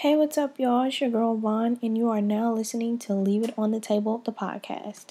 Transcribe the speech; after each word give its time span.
Hey, 0.00 0.16
what's 0.16 0.38
up, 0.38 0.58
y'all? 0.58 0.84
It's 0.84 0.98
your 0.98 1.10
girl 1.10 1.36
Vaughn, 1.36 1.78
and 1.82 1.98
you 1.98 2.08
are 2.08 2.22
now 2.22 2.54
listening 2.54 2.98
to 3.00 3.12
Leave 3.12 3.44
It 3.44 3.52
on 3.58 3.70
the 3.70 3.80
Table, 3.80 4.22
the 4.24 4.32
podcast. 4.32 5.08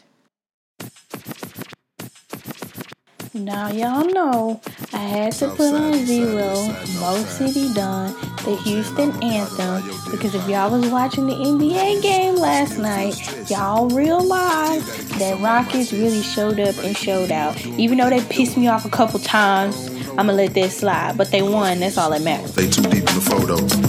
Now, 3.35 3.69
y'all 3.69 4.05
know 4.05 4.59
I 4.91 4.97
had 4.97 5.33
to 5.33 5.49
put 5.49 5.75
on 5.75 5.93
Z-Ro 5.93 6.69
Mo 6.99 7.23
City 7.25 7.71
Don, 7.75 8.13
the 8.43 8.59
Houston 8.63 9.11
anthem, 9.21 9.83
because 10.09 10.33
if 10.33 10.49
y'all 10.49 10.71
was 10.71 10.89
watching 10.89 11.27
the 11.27 11.35
NBA 11.35 12.01
game 12.01 12.37
last 12.37 12.79
night, 12.79 13.13
y'all 13.47 13.89
realized 13.89 14.87
that 15.19 15.39
Rockets 15.39 15.93
really 15.93 16.23
showed 16.23 16.59
up 16.59 16.75
and 16.79 16.97
showed 16.97 17.31
out. 17.31 17.63
Even 17.63 17.99
though 17.99 18.09
they 18.09 18.21
pissed 18.21 18.57
me 18.57 18.67
off 18.67 18.85
a 18.85 18.89
couple 18.89 19.19
times, 19.19 19.87
I'm 20.17 20.25
gonna 20.25 20.33
let 20.33 20.55
that 20.55 20.71
slide, 20.71 21.15
but 21.15 21.29
they 21.29 21.43
won, 21.43 21.79
that's 21.79 21.99
all 21.99 22.09
that 22.09 22.23
matters. 22.23 22.55
They 22.55 22.67
too 22.67 22.81
deep 22.81 22.93
in 22.93 23.05
the 23.05 23.21
photo. 23.21 23.88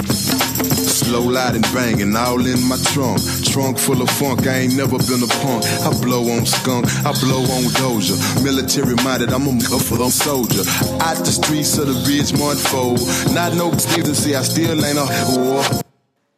Slow 0.65 1.23
loud 1.23 1.57
banging, 1.73 2.15
all 2.17 2.45
in 2.47 2.63
my 2.69 2.77
trunk. 2.93 3.21
Trunk 3.45 3.79
full 3.79 4.03
of 4.03 4.11
funk, 4.11 4.47
I 4.47 4.61
ain't 4.61 4.77
never 4.77 4.99
been 4.99 5.23
a 5.23 5.31
punk. 5.43 5.65
I 5.65 5.91
blow 6.01 6.29
on 6.31 6.47
skunk, 6.47 6.87
I 7.05 7.13
blow 7.21 7.43
on 7.43 7.65
doja. 7.81 8.17
Military 8.45 8.95
minded, 9.03 9.33
I'm 9.33 9.49
a 9.49 9.53
them 9.97 10.11
soldier. 10.11 10.63
Out 11.01 11.19
the 11.19 11.33
streets 11.33 11.79
of 11.79 11.87
the 11.87 11.95
Ridgemont 12.07 12.61
fold. 12.71 13.01
Not 13.35 13.55
no 13.55 13.73
see, 14.15 14.35
I 14.35 14.43
still 14.43 14.85
ain't 14.85 14.99
a 14.99 15.07
war. 15.37 15.90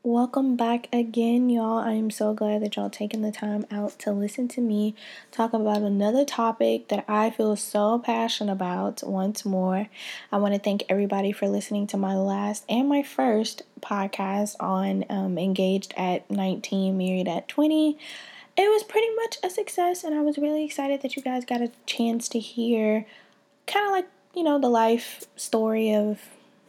Welcome 0.05 0.57
back 0.57 0.89
again, 0.93 1.49
y'all. 1.49 1.79
I 1.79 1.93
am 1.93 2.11
so 2.11 2.35
glad 2.35 2.61
that 2.63 2.75
y'all 2.75 2.91
taking 2.91 3.23
the 3.23 3.31
time 3.31 3.65
out 3.71 4.01
to 4.01 4.11
listen 4.11 4.49
to 4.49 4.61
me 4.61 4.97
talk 5.31 5.53
about 5.53 5.83
another 5.83 6.25
topic 6.25 6.89
that 6.89 7.05
I 7.07 7.31
feel 7.31 7.55
so 7.55 8.01
passionate 8.01 8.51
about 8.51 9.05
once 9.05 9.45
more. 9.45 9.89
I 10.33 10.39
want 10.39 10.55
to 10.55 10.59
thank 10.59 10.83
everybody 10.89 11.31
for 11.31 11.47
listening 11.47 11.87
to 11.87 11.97
my 11.97 12.17
last 12.17 12.65
and 12.69 12.89
my 12.89 13.05
first 13.05 13.63
podcast 13.81 14.57
on 14.59 15.05
um, 15.09 15.39
Engaged 15.39 15.95
at 15.97 16.29
19, 16.29 16.99
Married 16.99 17.29
at 17.29 17.47
20. 17.47 17.97
It 18.57 18.71
was 18.73 18.83
pretty 18.83 19.15
much 19.15 19.37
a 19.45 19.51
success, 19.51 20.03
and 20.03 20.17
I 20.17 20.23
was 20.23 20.37
really 20.37 20.65
excited 20.65 21.03
that 21.03 21.15
you 21.15 21.23
guys 21.23 21.45
got 21.45 21.63
a 21.63 21.71
chance 21.87 22.29
to 22.31 22.41
hear 22.41 23.07
kind 23.69 23.87
of 23.87 23.93
like, 23.93 24.09
you 24.35 24.43
know, 24.43 24.59
the 24.59 24.69
life 24.69 25.27
story 25.37 25.95
of 25.95 26.19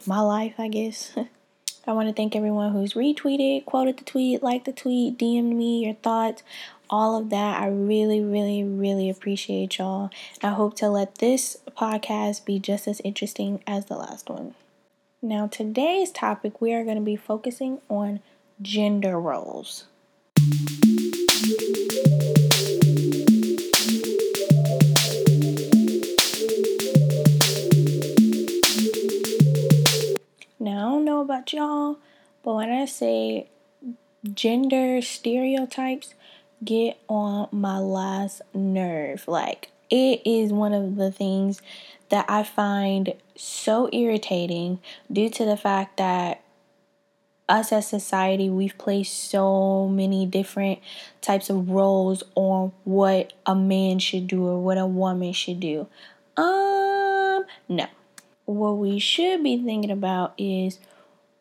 my 0.06 0.20
life, 0.20 0.54
I 0.56 0.68
guess. 0.68 1.16
I 1.86 1.92
want 1.92 2.08
to 2.08 2.14
thank 2.14 2.34
everyone 2.34 2.72
who's 2.72 2.94
retweeted, 2.94 3.66
quoted 3.66 3.98
the 3.98 4.04
tweet, 4.04 4.42
liked 4.42 4.64
the 4.64 4.72
tweet, 4.72 5.18
DM'd 5.18 5.54
me 5.54 5.84
your 5.84 5.94
thoughts, 5.94 6.42
all 6.88 7.18
of 7.18 7.30
that. 7.30 7.60
I 7.60 7.66
really, 7.68 8.20
really, 8.20 8.64
really 8.64 9.10
appreciate 9.10 9.78
y'all. 9.78 10.10
I 10.42 10.50
hope 10.50 10.76
to 10.76 10.88
let 10.88 11.16
this 11.16 11.58
podcast 11.76 12.44
be 12.44 12.58
just 12.58 12.88
as 12.88 13.00
interesting 13.00 13.62
as 13.66 13.86
the 13.86 13.96
last 13.96 14.30
one. 14.30 14.54
Now, 15.20 15.46
today's 15.46 16.10
topic, 16.10 16.60
we 16.60 16.72
are 16.72 16.84
going 16.84 16.96
to 16.96 17.02
be 17.02 17.16
focusing 17.16 17.80
on 17.88 18.20
gender 18.62 19.20
roles. 19.20 19.84
Y'all, 31.52 31.98
but 32.42 32.54
when 32.54 32.70
I 32.70 32.84
say 32.86 33.48
gender 34.32 35.02
stereotypes 35.02 36.14
get 36.64 36.98
on 37.08 37.48
my 37.52 37.78
last 37.78 38.42
nerve, 38.52 39.26
like 39.28 39.70
it 39.90 40.22
is 40.24 40.52
one 40.52 40.72
of 40.72 40.96
the 40.96 41.10
things 41.10 41.60
that 42.08 42.24
I 42.28 42.42
find 42.42 43.14
so 43.36 43.88
irritating 43.92 44.78
due 45.10 45.28
to 45.30 45.44
the 45.44 45.56
fact 45.56 45.96
that 45.96 46.42
us 47.48 47.72
as 47.72 47.86
society 47.86 48.48
we've 48.48 48.78
placed 48.78 49.30
so 49.30 49.86
many 49.88 50.24
different 50.24 50.78
types 51.20 51.50
of 51.50 51.68
roles 51.68 52.22
on 52.34 52.72
what 52.84 53.34
a 53.44 53.54
man 53.54 53.98
should 53.98 54.26
do 54.26 54.46
or 54.46 54.58
what 54.58 54.78
a 54.78 54.86
woman 54.86 55.32
should 55.32 55.60
do. 55.60 55.86
Um 56.36 57.44
no 57.68 57.86
what 58.46 58.72
we 58.72 58.98
should 58.98 59.42
be 59.42 59.62
thinking 59.62 59.90
about 59.90 60.34
is 60.36 60.78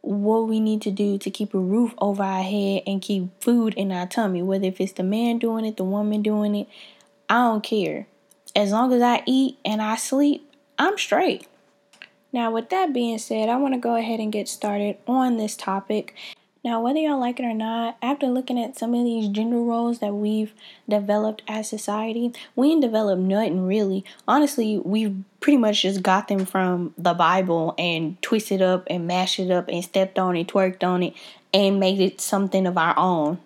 what 0.03 0.49
we 0.49 0.59
need 0.59 0.81
to 0.81 0.91
do 0.91 1.17
to 1.17 1.31
keep 1.31 1.53
a 1.53 1.59
roof 1.59 1.93
over 1.97 2.21
our 2.21 2.43
head 2.43 2.83
and 2.85 3.01
keep 3.01 3.29
food 3.41 3.73
in 3.75 3.91
our 3.91 4.05
tummy. 4.05 4.43
Whether 4.43 4.67
if 4.67 4.81
it's 4.81 4.91
the 4.91 5.03
man 5.03 5.39
doing 5.39 5.65
it, 5.65 5.77
the 5.77 5.85
woman 5.85 6.21
doing 6.21 6.55
it, 6.55 6.67
I 7.29 7.35
don't 7.35 7.63
care. 7.63 8.05
As 8.53 8.71
long 8.71 8.91
as 8.93 9.01
I 9.01 9.23
eat 9.25 9.57
and 9.63 9.81
I 9.81 9.95
sleep, 9.95 10.47
I'm 10.77 10.97
straight. 10.97 11.47
Now, 12.33 12.51
with 12.51 12.69
that 12.69 12.93
being 12.93 13.17
said, 13.17 13.47
I 13.47 13.55
want 13.55 13.75
to 13.75 13.79
go 13.79 13.95
ahead 13.95 14.19
and 14.19 14.31
get 14.31 14.49
started 14.49 14.97
on 15.07 15.37
this 15.37 15.55
topic. 15.55 16.13
Now, 16.63 16.79
whether 16.79 16.99
y'all 16.99 17.19
like 17.19 17.41
it 17.41 17.43
or 17.43 17.53
not, 17.53 17.97
after 18.01 18.27
looking 18.27 18.57
at 18.57 18.77
some 18.77 18.93
of 18.93 19.03
these 19.03 19.27
gender 19.27 19.57
roles 19.57 19.99
that 19.99 20.13
we've 20.13 20.53
developed 20.87 21.41
as 21.45 21.67
society, 21.67 22.31
we 22.55 22.71
ain't 22.71 22.81
developed 22.81 23.21
nothing 23.21 23.67
really. 23.67 24.05
Honestly, 24.29 24.77
we've 24.77 25.13
pretty 25.41 25.57
much 25.57 25.81
just 25.81 26.01
got 26.01 26.29
them 26.29 26.45
from 26.45 26.93
the 26.97 27.13
Bible 27.13 27.75
and 27.77 28.21
twisted 28.21 28.61
up 28.61 28.87
and 28.89 29.05
mashed 29.05 29.39
it 29.39 29.51
up 29.51 29.67
and 29.67 29.83
stepped 29.83 30.17
on 30.17 30.37
it, 30.37 30.47
twerked 30.47 30.85
on 30.85 31.03
it, 31.03 31.13
and 31.53 31.81
made 31.81 31.99
it 31.99 32.21
something 32.21 32.65
of 32.65 32.77
our 32.77 32.97
own. 32.97 33.39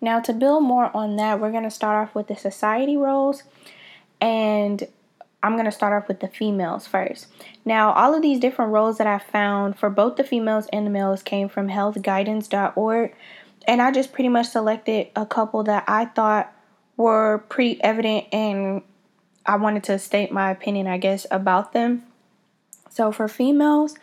Now, 0.00 0.18
to 0.20 0.32
build 0.32 0.64
more 0.64 0.90
on 0.94 1.14
that, 1.16 1.40
we're 1.40 1.52
going 1.52 1.62
to 1.62 1.70
start 1.70 2.08
off 2.08 2.16
with 2.16 2.26
the 2.26 2.36
society 2.36 2.96
roles. 2.96 3.44
And 4.20 4.88
I'm 5.46 5.52
going 5.52 5.66
to 5.66 5.70
start 5.70 5.92
off 5.92 6.08
with 6.08 6.18
the 6.18 6.26
females 6.26 6.88
first. 6.88 7.28
Now, 7.64 7.92
all 7.92 8.14
of 8.14 8.22
these 8.22 8.40
different 8.40 8.72
roles 8.72 8.98
that 8.98 9.06
I 9.06 9.18
found 9.18 9.78
for 9.78 9.88
both 9.88 10.16
the 10.16 10.24
females 10.24 10.66
and 10.72 10.84
the 10.84 10.90
males 10.90 11.22
came 11.22 11.48
from 11.48 11.68
healthguidance.org. 11.68 13.14
And 13.68 13.80
I 13.80 13.92
just 13.92 14.12
pretty 14.12 14.28
much 14.28 14.48
selected 14.48 15.06
a 15.14 15.24
couple 15.24 15.62
that 15.62 15.84
I 15.86 16.06
thought 16.06 16.52
were 16.96 17.44
pretty 17.48 17.80
evident 17.84 18.26
and 18.32 18.82
I 19.44 19.54
wanted 19.54 19.84
to 19.84 20.00
state 20.00 20.32
my 20.32 20.50
opinion, 20.50 20.88
I 20.88 20.98
guess, 20.98 21.26
about 21.30 21.72
them. 21.72 22.02
So 22.90 23.12
for 23.12 23.28
females, 23.28 23.94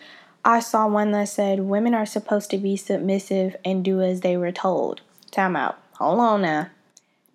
I 0.45 0.61
saw 0.61 0.87
one 0.87 1.11
that 1.11 1.27
said 1.27 1.59
women 1.59 1.93
are 1.93 2.05
supposed 2.05 2.51
to 2.51 2.57
be 2.57 2.77
submissive 2.77 3.57
and 3.65 3.83
do 3.83 4.01
as 4.01 4.21
they 4.21 4.37
were 4.37 4.53
told. 4.53 5.01
Time 5.29 5.57
out. 5.57 5.77
Hold 5.95 6.21
on 6.21 6.41
now. 6.43 6.69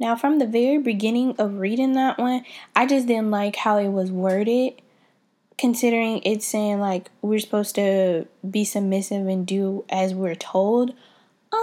Now, 0.00 0.14
from 0.14 0.38
the 0.38 0.46
very 0.46 0.78
beginning 0.78 1.34
of 1.38 1.58
reading 1.58 1.94
that 1.94 2.18
one, 2.18 2.44
I 2.76 2.86
just 2.86 3.08
didn't 3.08 3.32
like 3.32 3.56
how 3.56 3.78
it 3.78 3.88
was 3.88 4.12
worded, 4.12 4.80
considering 5.56 6.22
it's 6.24 6.46
saying 6.46 6.78
like 6.78 7.10
we're 7.20 7.40
supposed 7.40 7.74
to 7.74 8.26
be 8.48 8.64
submissive 8.64 9.26
and 9.26 9.44
do 9.44 9.84
as 9.88 10.14
we're 10.14 10.36
told. 10.36 10.90
Um, 11.52 11.58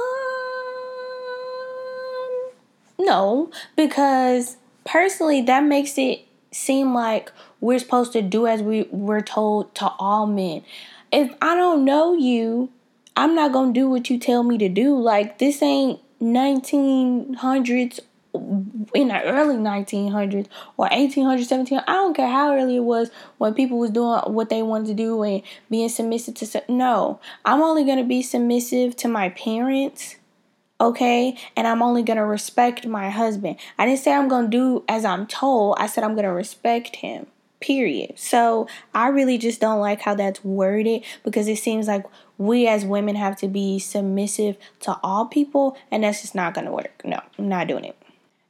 no, 2.99 3.51
because 3.77 4.57
personally, 4.83 5.41
that 5.43 5.63
makes 5.63 5.97
it 5.97 6.25
seem 6.51 6.93
like 6.93 7.31
we're 7.61 7.79
supposed 7.79 8.11
to 8.13 8.21
do 8.21 8.47
as 8.47 8.61
we 8.61 8.83
were 8.91 9.21
told 9.21 9.73
to 9.75 9.87
all 9.97 10.27
men. 10.27 10.61
If 11.11 11.33
I 11.41 11.55
don't 11.55 11.85
know 11.85 12.13
you, 12.13 12.69
I'm 13.15 13.33
not 13.33 13.53
gonna 13.53 13.71
do 13.71 13.89
what 13.89 14.09
you 14.09 14.19
tell 14.19 14.43
me 14.43 14.57
to 14.57 14.67
do. 14.67 14.99
Like 14.99 15.39
this 15.39 15.61
ain't 15.61 16.01
1900s 16.21 18.01
in 18.93 19.07
the 19.09 19.23
early 19.23 19.55
1900s 19.55 20.47
or 20.77 20.87
1800s 20.89 21.45
17 21.45 21.79
i 21.79 21.93
don't 21.93 22.15
care 22.15 22.27
how 22.27 22.53
early 22.53 22.77
it 22.77 22.83
was 22.83 23.09
when 23.37 23.53
people 23.53 23.77
was 23.77 23.91
doing 23.91 24.19
what 24.33 24.49
they 24.49 24.61
wanted 24.61 24.87
to 24.87 24.93
do 24.93 25.21
and 25.23 25.41
being 25.69 25.89
submissive 25.89 26.33
to 26.35 26.63
no. 26.67 27.19
I'm 27.43 27.61
only 27.61 27.83
going 27.83 27.97
to 27.97 28.03
be 28.03 28.21
submissive 28.21 28.95
to 28.97 29.07
my 29.07 29.29
parents 29.29 30.15
okay? 30.79 31.37
And 31.55 31.67
i'm 31.67 31.81
only 31.81 32.03
going 32.03 32.17
to 32.17 32.25
respect 32.25 32.85
my 32.85 33.09
husband. 33.09 33.57
I 33.77 33.85
didn't 33.85 33.99
say 33.99 34.13
i'm 34.13 34.27
going 34.27 34.45
to 34.45 34.57
do 34.57 34.83
as 34.87 35.05
i'm 35.05 35.25
told. 35.27 35.77
I 35.79 35.87
said 35.87 36.03
i'm 36.03 36.13
going 36.13 36.25
to 36.25 36.31
respect 36.31 36.97
him 36.97 37.27
period. 37.61 38.19
So 38.19 38.67
i 38.93 39.07
really 39.07 39.37
just 39.37 39.61
don't 39.61 39.79
like 39.79 40.01
how 40.01 40.15
that's 40.15 40.43
worded 40.43 41.03
because 41.23 41.47
it 41.47 41.57
seems 41.57 41.87
like 41.87 42.05
we 42.37 42.67
as 42.67 42.83
women 42.85 43.15
have 43.15 43.37
to 43.37 43.47
be 43.47 43.79
submissive 43.79 44.57
to 44.81 44.99
all 45.01 45.25
people 45.25 45.77
and 45.89 46.03
that's 46.03 46.21
just 46.21 46.35
not 46.35 46.53
going 46.53 46.65
to 46.65 46.71
work. 46.71 47.01
No 47.05 47.21
i'm 47.39 47.47
not 47.47 47.67
doing 47.67 47.85
it 47.85 47.95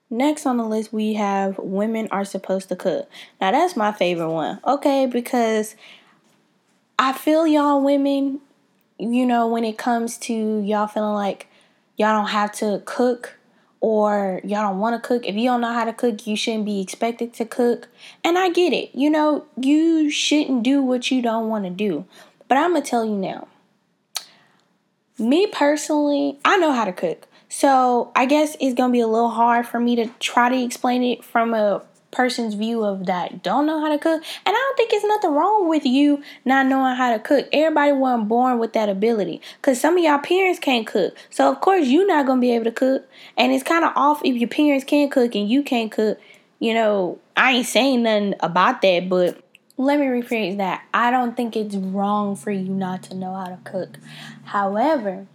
Next 0.09 0.45
on 0.45 0.57
the 0.57 0.63
list, 0.63 0.93
we 0.93 1.13
have 1.13 1.57
women 1.57 2.07
are 2.11 2.25
supposed 2.25 2.69
to 2.69 2.75
cook. 2.75 3.09
Now, 3.41 3.51
that's 3.51 3.75
my 3.75 3.91
favorite 3.91 4.31
one, 4.31 4.59
okay? 4.65 5.07
Because 5.07 5.75
I 6.99 7.11
feel 7.11 7.47
y'all 7.47 7.83
women, 7.83 8.39
you 8.99 9.25
know, 9.25 9.47
when 9.47 9.63
it 9.63 9.77
comes 9.77 10.17
to 10.19 10.61
y'all 10.61 10.87
feeling 10.87 11.15
like 11.15 11.47
y'all 11.97 12.17
don't 12.17 12.29
have 12.29 12.51
to 12.53 12.83
cook 12.85 13.37
or 13.81 14.41
y'all 14.43 14.61
don't 14.61 14.79
want 14.79 15.01
to 15.01 15.07
cook. 15.07 15.25
If 15.25 15.35
you 15.35 15.49
don't 15.49 15.61
know 15.61 15.73
how 15.73 15.85
to 15.85 15.93
cook, 15.93 16.25
you 16.25 16.35
shouldn't 16.35 16.65
be 16.65 16.81
expected 16.81 17.33
to 17.35 17.45
cook. 17.45 17.87
And 18.23 18.37
I 18.37 18.49
get 18.49 18.73
it. 18.73 18.95
You 18.95 19.09
know, 19.09 19.45
you 19.59 20.09
shouldn't 20.09 20.63
do 20.63 20.81
what 20.81 21.11
you 21.11 21.21
don't 21.21 21.49
want 21.49 21.65
to 21.65 21.69
do. 21.69 22.05
But 22.47 22.57
I'm 22.57 22.71
going 22.71 22.83
to 22.83 22.89
tell 22.89 23.05
you 23.05 23.15
now. 23.15 23.47
Me 25.17 25.47
personally, 25.47 26.39
I 26.43 26.57
know 26.57 26.71
how 26.71 26.85
to 26.85 26.93
cook. 26.93 27.27
So 27.57 28.11
I 28.17 28.25
guess 28.25 28.57
it's 28.59 28.73
gonna 28.73 28.91
be 28.91 28.99
a 28.99 29.07
little 29.07 29.29
hard 29.29 29.65
for 29.65 29.79
me 29.79 29.95
to 29.95 30.07
try 30.19 30.49
to 30.49 30.61
explain 30.61 31.03
it 31.03 31.23
from 31.23 31.53
a 31.53 31.83
person's 32.11 32.53
view 32.53 32.83
of 32.83 33.05
that 33.05 33.43
don't 33.43 33.65
know 33.65 33.79
how 33.79 33.87
to 33.87 33.97
cook. 33.97 34.21
And 34.45 34.53
I 34.53 34.59
don't 34.59 34.75
think 34.75 34.91
it's 34.91 35.05
nothing 35.05 35.31
wrong 35.31 35.69
with 35.69 35.85
you 35.85 36.21
not 36.43 36.65
knowing 36.65 36.97
how 36.97 37.13
to 37.13 37.19
cook. 37.19 37.47
Everybody 37.53 37.93
wasn't 37.93 38.27
born 38.27 38.59
with 38.59 38.73
that 38.73 38.89
ability. 38.89 39.39
Cause 39.61 39.79
some 39.79 39.97
of 39.97 40.03
y'all 40.03 40.19
parents 40.19 40.59
can't 40.59 40.85
cook. 40.85 41.15
So 41.29 41.49
of 41.49 41.61
course 41.61 41.87
you're 41.87 42.05
not 42.05 42.25
gonna 42.25 42.41
be 42.41 42.51
able 42.51 42.65
to 42.65 42.73
cook. 42.73 43.07
And 43.37 43.53
it's 43.53 43.63
kinda 43.63 43.93
off 43.95 44.19
if 44.25 44.35
your 44.35 44.49
parents 44.49 44.83
can't 44.83 45.09
cook 45.09 45.33
and 45.33 45.49
you 45.49 45.63
can't 45.63 45.93
cook. 45.93 46.19
You 46.59 46.73
know, 46.73 47.19
I 47.37 47.53
ain't 47.53 47.67
saying 47.67 48.03
nothing 48.03 48.35
about 48.41 48.81
that, 48.81 49.07
but 49.07 49.41
let 49.77 49.97
me 49.97 50.07
rephrase 50.07 50.57
that. 50.57 50.83
I 50.93 51.09
don't 51.09 51.37
think 51.37 51.55
it's 51.55 51.77
wrong 51.77 52.35
for 52.35 52.51
you 52.51 52.73
not 52.73 53.03
to 53.03 53.15
know 53.15 53.33
how 53.33 53.45
to 53.45 53.59
cook. 53.63 53.97
However, 54.43 55.27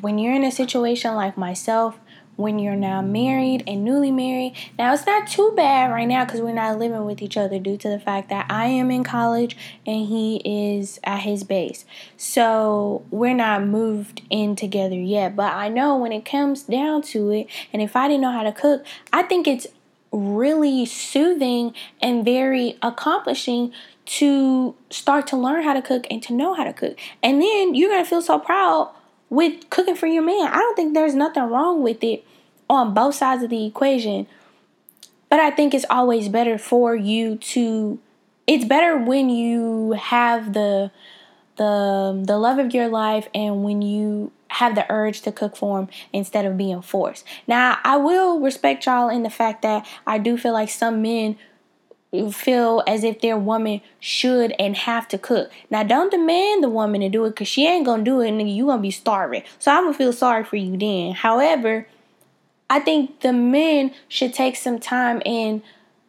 when 0.00 0.18
you're 0.18 0.34
in 0.34 0.44
a 0.44 0.52
situation 0.52 1.14
like 1.14 1.36
myself 1.36 1.98
when 2.36 2.58
you're 2.58 2.76
now 2.76 3.00
married 3.00 3.64
and 3.66 3.84
newly 3.84 4.12
married. 4.12 4.54
Now, 4.78 4.92
it's 4.92 5.06
not 5.06 5.26
too 5.26 5.52
bad 5.56 5.90
right 5.90 6.06
now 6.06 6.24
because 6.24 6.40
we're 6.40 6.52
not 6.52 6.78
living 6.78 7.04
with 7.04 7.22
each 7.22 7.36
other 7.36 7.58
due 7.58 7.76
to 7.78 7.88
the 7.88 7.98
fact 7.98 8.28
that 8.28 8.46
I 8.50 8.66
am 8.66 8.90
in 8.90 9.04
college 9.04 9.56
and 9.86 10.06
he 10.06 10.42
is 10.44 11.00
at 11.02 11.20
his 11.20 11.44
base. 11.44 11.84
So, 12.16 13.04
we're 13.10 13.34
not 13.34 13.64
moved 13.64 14.22
in 14.30 14.54
together 14.54 14.96
yet. 14.96 15.34
But 15.34 15.54
I 15.54 15.68
know 15.68 15.96
when 15.96 16.12
it 16.12 16.24
comes 16.24 16.62
down 16.64 17.02
to 17.02 17.30
it, 17.30 17.48
and 17.72 17.82
if 17.82 17.96
I 17.96 18.08
didn't 18.08 18.22
know 18.22 18.32
how 18.32 18.42
to 18.42 18.52
cook, 18.52 18.84
I 19.12 19.22
think 19.22 19.48
it's 19.48 19.66
really 20.12 20.86
soothing 20.86 21.74
and 22.00 22.24
very 22.24 22.78
accomplishing 22.82 23.72
to 24.04 24.74
start 24.88 25.26
to 25.26 25.36
learn 25.36 25.64
how 25.64 25.72
to 25.72 25.82
cook 25.82 26.06
and 26.10 26.22
to 26.22 26.32
know 26.32 26.54
how 26.54 26.64
to 26.64 26.72
cook. 26.72 26.96
And 27.22 27.42
then 27.42 27.74
you're 27.74 27.90
going 27.90 28.04
to 28.04 28.08
feel 28.08 28.22
so 28.22 28.38
proud 28.38 28.92
with 29.30 29.68
cooking 29.70 29.96
for 29.96 30.06
your 30.06 30.22
man. 30.22 30.48
I 30.48 30.56
don't 30.56 30.76
think 30.76 30.94
there's 30.94 31.14
nothing 31.14 31.44
wrong 31.44 31.82
with 31.82 32.02
it 32.02 32.24
on 32.68 32.94
both 32.94 33.14
sides 33.14 33.42
of 33.42 33.50
the 33.50 33.66
equation. 33.66 34.26
But 35.28 35.40
I 35.40 35.50
think 35.50 35.74
it's 35.74 35.84
always 35.90 36.28
better 36.28 36.58
for 36.58 36.94
you 36.94 37.36
to 37.36 37.98
it's 38.46 38.64
better 38.64 38.96
when 38.96 39.28
you 39.28 39.92
have 39.92 40.52
the 40.52 40.90
the 41.56 41.64
um, 41.64 42.24
the 42.24 42.38
love 42.38 42.58
of 42.58 42.74
your 42.74 42.88
life 42.88 43.28
and 43.34 43.64
when 43.64 43.82
you 43.82 44.30
have 44.48 44.74
the 44.74 44.86
urge 44.90 45.22
to 45.22 45.32
cook 45.32 45.56
for 45.56 45.80
him 45.80 45.88
instead 46.12 46.44
of 46.44 46.56
being 46.56 46.80
forced. 46.80 47.24
Now, 47.46 47.78
I 47.82 47.96
will 47.96 48.40
respect 48.40 48.86
y'all 48.86 49.08
in 49.08 49.22
the 49.22 49.30
fact 49.30 49.62
that 49.62 49.86
I 50.06 50.18
do 50.18 50.38
feel 50.38 50.52
like 50.52 50.68
some 50.68 51.02
men 51.02 51.36
feel 52.30 52.82
as 52.86 53.04
if 53.04 53.20
their 53.20 53.36
woman 53.36 53.80
should 54.00 54.54
and 54.58 54.76
have 54.76 55.08
to 55.08 55.18
cook. 55.18 55.50
Now, 55.70 55.82
don't 55.82 56.10
demand 56.10 56.62
the 56.62 56.68
woman 56.68 57.00
to 57.00 57.08
do 57.08 57.24
it 57.24 57.30
because 57.30 57.48
she 57.48 57.66
ain't 57.66 57.86
gonna 57.86 58.02
do 58.02 58.20
it, 58.20 58.28
and 58.28 58.50
you 58.50 58.66
gonna 58.66 58.82
be 58.82 58.90
starving. 58.90 59.42
So 59.58 59.72
I'm 59.72 59.84
gonna 59.84 59.94
feel 59.94 60.12
sorry 60.12 60.44
for 60.44 60.56
you 60.56 60.76
then. 60.76 61.12
However, 61.12 61.86
I 62.68 62.80
think 62.80 63.20
the 63.20 63.32
men 63.32 63.94
should 64.08 64.34
take 64.34 64.56
some 64.56 64.78
time 64.78 65.22
and 65.24 65.62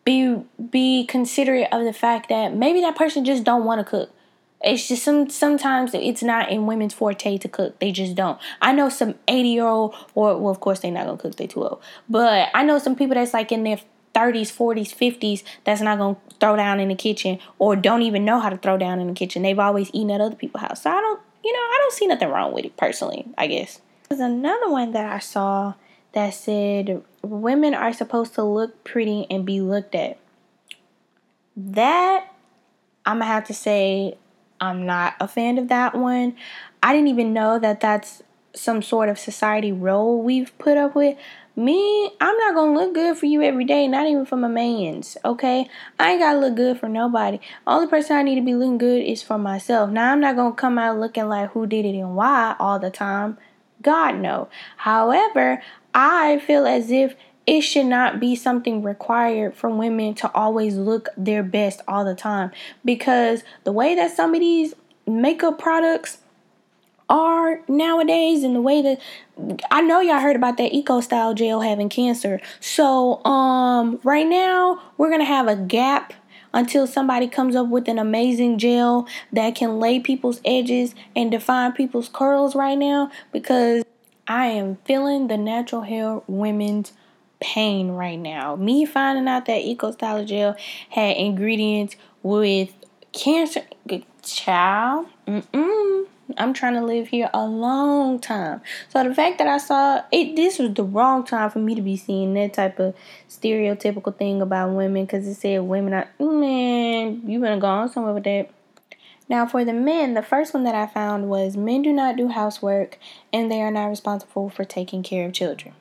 be 0.03 0.41
be 0.69 1.05
considerate 1.05 1.67
of 1.71 1.83
the 1.83 1.93
fact 1.93 2.29
that 2.29 2.55
maybe 2.55 2.81
that 2.81 2.95
person 2.95 3.25
just 3.25 3.43
don't 3.43 3.65
want 3.65 3.79
to 3.79 3.85
cook. 3.85 4.09
It's 4.61 4.87
just 4.87 5.03
some 5.03 5.29
sometimes 5.29 5.93
it's 5.93 6.23
not 6.23 6.49
in 6.49 6.65
women's 6.65 6.93
forte 6.93 7.37
to 7.37 7.47
cook. 7.47 7.77
They 7.79 7.91
just 7.91 8.15
don't. 8.15 8.39
I 8.61 8.73
know 8.73 8.89
some 8.89 9.15
80 9.27 9.49
year 9.49 9.65
old 9.65 9.95
or 10.15 10.37
well 10.37 10.49
of 10.49 10.59
course 10.59 10.79
they're 10.79 10.91
not 10.91 11.05
gonna 11.05 11.17
cook, 11.17 11.35
they 11.35 11.45
too 11.45 11.63
old. 11.63 11.81
But 12.09 12.49
I 12.55 12.63
know 12.63 12.79
some 12.79 12.95
people 12.95 13.15
that's 13.15 13.33
like 13.33 13.51
in 13.51 13.63
their 13.63 13.79
30s, 14.17 14.51
40s, 14.51 14.95
50s 14.95 15.43
that's 15.63 15.81
not 15.81 15.97
going 15.99 16.15
to 16.15 16.21
throw 16.39 16.55
down 16.55 16.79
in 16.79 16.89
the 16.89 16.95
kitchen 16.95 17.39
or 17.59 17.75
don't 17.75 18.01
even 18.01 18.25
know 18.25 18.39
how 18.39 18.49
to 18.49 18.57
throw 18.57 18.77
down 18.77 18.99
in 18.99 19.07
the 19.07 19.13
kitchen. 19.13 19.43
They've 19.43 19.59
always 19.59 19.89
eaten 19.93 20.11
at 20.11 20.21
other 20.21 20.35
people's 20.35 20.61
house. 20.61 20.83
So 20.83 20.89
I 20.89 20.99
don't, 20.99 21.21
you 21.43 21.53
know, 21.53 21.59
I 21.59 21.77
don't 21.81 21.93
see 21.93 22.07
nothing 22.07 22.29
wrong 22.29 22.53
with 22.53 22.65
it 22.65 22.75
personally, 22.77 23.27
I 23.37 23.47
guess. 23.47 23.81
There's 24.09 24.21
another 24.21 24.69
one 24.69 24.93
that 24.93 25.05
I 25.05 25.19
saw 25.19 25.73
that 26.13 26.33
said 26.33 27.03
women 27.21 27.73
are 27.73 27.93
supposed 27.93 28.33
to 28.35 28.43
look 28.43 28.83
pretty 28.83 29.27
and 29.29 29.45
be 29.45 29.61
looked 29.61 29.93
at. 29.93 30.17
That 31.55 32.31
I'm 33.05 33.17
going 33.17 33.27
to 33.27 33.33
have 33.33 33.45
to 33.47 33.53
say 33.53 34.17
I'm 34.59 34.85
not 34.85 35.15
a 35.19 35.27
fan 35.27 35.57
of 35.57 35.67
that 35.67 35.95
one. 35.95 36.35
I 36.81 36.93
didn't 36.93 37.09
even 37.09 37.33
know 37.33 37.59
that 37.59 37.81
that's 37.81 38.23
some 38.55 38.81
sort 38.81 39.09
of 39.09 39.19
society 39.19 39.71
role 39.71 40.21
we've 40.21 40.57
put 40.57 40.77
up 40.77 40.95
with. 40.95 41.17
Me, 41.57 42.11
I'm 42.21 42.37
not 42.37 42.53
gonna 42.53 42.79
look 42.79 42.93
good 42.93 43.17
for 43.17 43.25
you 43.25 43.41
every 43.41 43.65
day, 43.65 43.87
not 43.87 44.05
even 44.05 44.27
for 44.27 44.37
my 44.37 44.47
mans, 44.47 45.17
okay? 45.25 45.67
I 45.97 46.11
ain't 46.11 46.21
gotta 46.21 46.37
look 46.37 46.53
good 46.53 46.79
for 46.79 46.87
nobody. 46.87 47.39
Only 47.65 47.87
person 47.87 48.15
I 48.15 48.21
need 48.21 48.35
to 48.35 48.45
be 48.45 48.53
looking 48.53 48.77
good 48.77 49.01
is 49.01 49.23
for 49.23 49.39
myself. 49.39 49.89
Now, 49.89 50.11
I'm 50.11 50.19
not 50.19 50.35
gonna 50.35 50.53
come 50.53 50.77
out 50.77 50.99
looking 50.99 51.27
like 51.27 51.49
who 51.53 51.65
did 51.65 51.83
it 51.83 51.97
and 51.97 52.15
why 52.15 52.55
all 52.59 52.77
the 52.77 52.91
time. 52.91 53.39
God, 53.81 54.17
no. 54.17 54.49
However, 54.77 55.63
I 55.95 56.37
feel 56.45 56.67
as 56.67 56.91
if 56.91 57.15
it 57.47 57.61
should 57.61 57.87
not 57.87 58.19
be 58.19 58.35
something 58.35 58.83
required 58.83 59.55
for 59.55 59.71
women 59.71 60.13
to 60.13 60.31
always 60.33 60.75
look 60.75 61.09
their 61.17 61.41
best 61.41 61.81
all 61.87 62.05
the 62.05 62.13
time 62.13 62.51
because 62.85 63.43
the 63.63 63.71
way 63.71 63.95
that 63.95 64.15
some 64.15 64.35
of 64.35 64.41
these 64.41 64.75
makeup 65.07 65.57
products 65.57 66.19
are 67.09 67.61
nowadays 67.67 68.43
and 68.43 68.55
the 68.55 68.61
way 68.61 68.81
that 68.81 68.99
I 69.71 69.81
know 69.81 70.01
y'all 70.01 70.19
heard 70.19 70.35
about 70.35 70.57
that 70.57 70.73
eco 70.73 70.99
style 71.01 71.33
gel 71.33 71.61
having 71.61 71.89
cancer. 71.89 72.41
So 72.59 73.23
um 73.25 73.99
right 74.03 74.27
now 74.27 74.81
we're 74.97 75.09
gonna 75.09 75.25
have 75.25 75.47
a 75.47 75.55
gap 75.55 76.13
until 76.53 76.87
somebody 76.87 77.27
comes 77.27 77.55
up 77.55 77.67
with 77.67 77.87
an 77.87 77.99
amazing 77.99 78.57
gel 78.57 79.07
that 79.31 79.55
can 79.55 79.79
lay 79.79 79.99
people's 79.99 80.41
edges 80.43 80.95
and 81.15 81.29
define 81.31 81.71
people's 81.73 82.09
curls 82.09 82.55
right 82.55 82.77
now 82.77 83.11
because 83.31 83.83
I 84.27 84.47
am 84.47 84.77
feeling 84.83 85.27
the 85.27 85.37
natural 85.37 85.83
hair 85.83 86.21
women's 86.27 86.93
pain 87.39 87.91
right 87.91 88.19
now. 88.19 88.55
Me 88.55 88.85
finding 88.85 89.27
out 89.27 89.45
that 89.45 89.61
eco 89.61 89.91
style 89.91 90.25
gel 90.25 90.55
had 90.89 91.15
ingredients 91.17 91.95
with 92.23 92.73
cancer 93.13 93.63
child. 94.23 95.07
Mm-mm. 95.27 96.07
I'm 96.35 96.53
trying 96.53 96.73
to 96.73 96.81
live 96.83 97.07
here 97.07 97.29
a 97.33 97.45
long 97.45 98.19
time. 98.19 98.61
So 98.89 99.03
the 99.03 99.15
fact 99.15 99.37
that 99.37 99.47
I 99.47 99.57
saw 99.57 100.01
it, 100.11 100.35
this 100.35 100.59
was 100.59 100.73
the 100.73 100.83
wrong 100.83 101.23
time 101.23 101.49
for 101.49 101.59
me 101.59 101.73
to 101.75 101.81
be 101.81 101.95
seeing 101.95 102.33
that 102.33 102.53
type 102.53 102.79
of 102.79 102.95
stereotypical 103.29 104.15
thing 104.15 104.41
about 104.41 104.71
women 104.71 105.05
because 105.05 105.25
it 105.25 105.35
said 105.35 105.61
women 105.61 105.93
are, 105.93 106.09
man, 106.19 107.21
you 107.25 107.39
better 107.39 107.59
go 107.59 107.67
on 107.67 107.89
somewhere 107.89 108.13
with 108.13 108.25
that. 108.25 108.49
Now, 109.29 109.45
for 109.45 109.65
the 109.65 109.73
men, 109.73 110.13
the 110.13 110.21
first 110.21 110.53
one 110.53 110.63
that 110.63 110.75
I 110.75 110.87
found 110.87 111.29
was 111.29 111.57
men 111.57 111.81
do 111.81 111.91
not 111.93 112.15
do 112.15 112.29
housework 112.29 112.97
and 113.31 113.51
they 113.51 113.61
are 113.61 113.71
not 113.71 113.87
responsible 113.87 114.49
for 114.49 114.63
taking 114.63 115.03
care 115.03 115.25
of 115.25 115.33
children. 115.33 115.75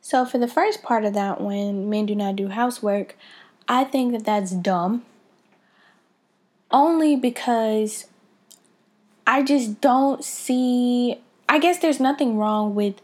So, 0.00 0.24
for 0.24 0.38
the 0.38 0.48
first 0.48 0.82
part 0.82 1.04
of 1.04 1.14
that 1.14 1.40
one, 1.40 1.88
men 1.88 2.06
do 2.06 2.16
not 2.16 2.34
do 2.34 2.48
housework, 2.48 3.16
I 3.68 3.84
think 3.84 4.12
that 4.12 4.24
that's 4.24 4.50
dumb. 4.50 5.04
Only 6.72 7.14
because 7.14 8.06
I 9.26 9.42
just 9.42 9.80
don't 9.80 10.24
see 10.24 11.20
I 11.48 11.58
guess 11.58 11.78
there's 11.78 12.00
nothing 12.00 12.38
wrong 12.38 12.74
with 12.74 12.94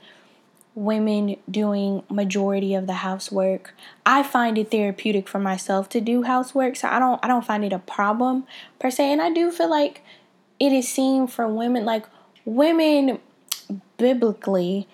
women 0.75 1.37
doing 1.51 2.03
majority 2.09 2.75
of 2.75 2.87
the 2.87 2.95
housework. 2.95 3.75
I 4.07 4.23
find 4.23 4.57
it 4.57 4.71
therapeutic 4.71 5.29
for 5.29 5.39
myself 5.39 5.89
to 5.91 6.01
do 6.01 6.23
housework, 6.23 6.77
so 6.77 6.89
I 6.89 6.99
don't 6.99 7.23
I 7.25 7.29
don't 7.29 7.45
find 7.45 7.65
it 7.65 7.73
a 7.73 7.79
problem 7.79 8.47
per 8.79 8.91
se. 8.91 9.13
And 9.13 9.21
I 9.21 9.31
do 9.31 9.51
feel 9.51 9.69
like 9.69 10.03
it 10.61 10.73
is 10.73 10.89
seen 10.89 11.27
for 11.27 11.47
women 11.47 11.85
like 11.85 12.07
women 12.45 13.19
biblically 13.97 14.89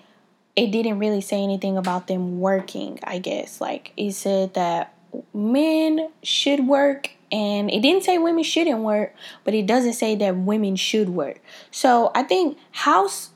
it 0.57 0.71
didn't 0.71 0.99
really 0.99 1.21
say 1.21 1.43
anything 1.43 1.77
about 1.77 2.07
them 2.07 2.39
working, 2.39 3.01
I 3.03 3.19
guess. 3.19 3.61
Like 3.61 3.93
it 3.97 4.13
said 4.13 4.55
that 4.55 4.95
men 5.33 6.11
should 6.23 6.67
work 6.67 7.11
and 7.35 7.69
it 7.69 7.81
didn't 7.81 8.05
say 8.05 8.17
women 8.17 8.45
shouldn't 8.45 8.79
work, 8.79 9.13
but 9.43 9.55
it 9.55 9.67
doesn't 9.67 9.95
say 9.95 10.15
that 10.15 10.37
women 10.37 10.77
should 10.77 11.09
work. 11.09 11.41
So 11.73 12.13
I 12.15 12.23
think 12.23 12.57
house 12.71 13.31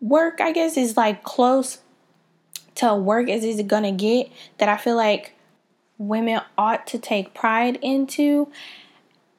work, 0.00 0.40
I 0.40 0.50
guess, 0.50 0.76
is 0.76 0.96
like 0.96 1.22
close 1.22 1.78
to 2.74 2.96
work 2.96 3.30
as 3.30 3.44
is 3.44 3.62
gonna 3.62 3.92
get 3.92 4.28
that 4.58 4.68
I 4.68 4.76
feel 4.76 4.96
like 4.96 5.34
women 5.98 6.40
ought 6.58 6.84
to 6.88 6.98
take 6.98 7.32
pride 7.32 7.78
into. 7.80 8.48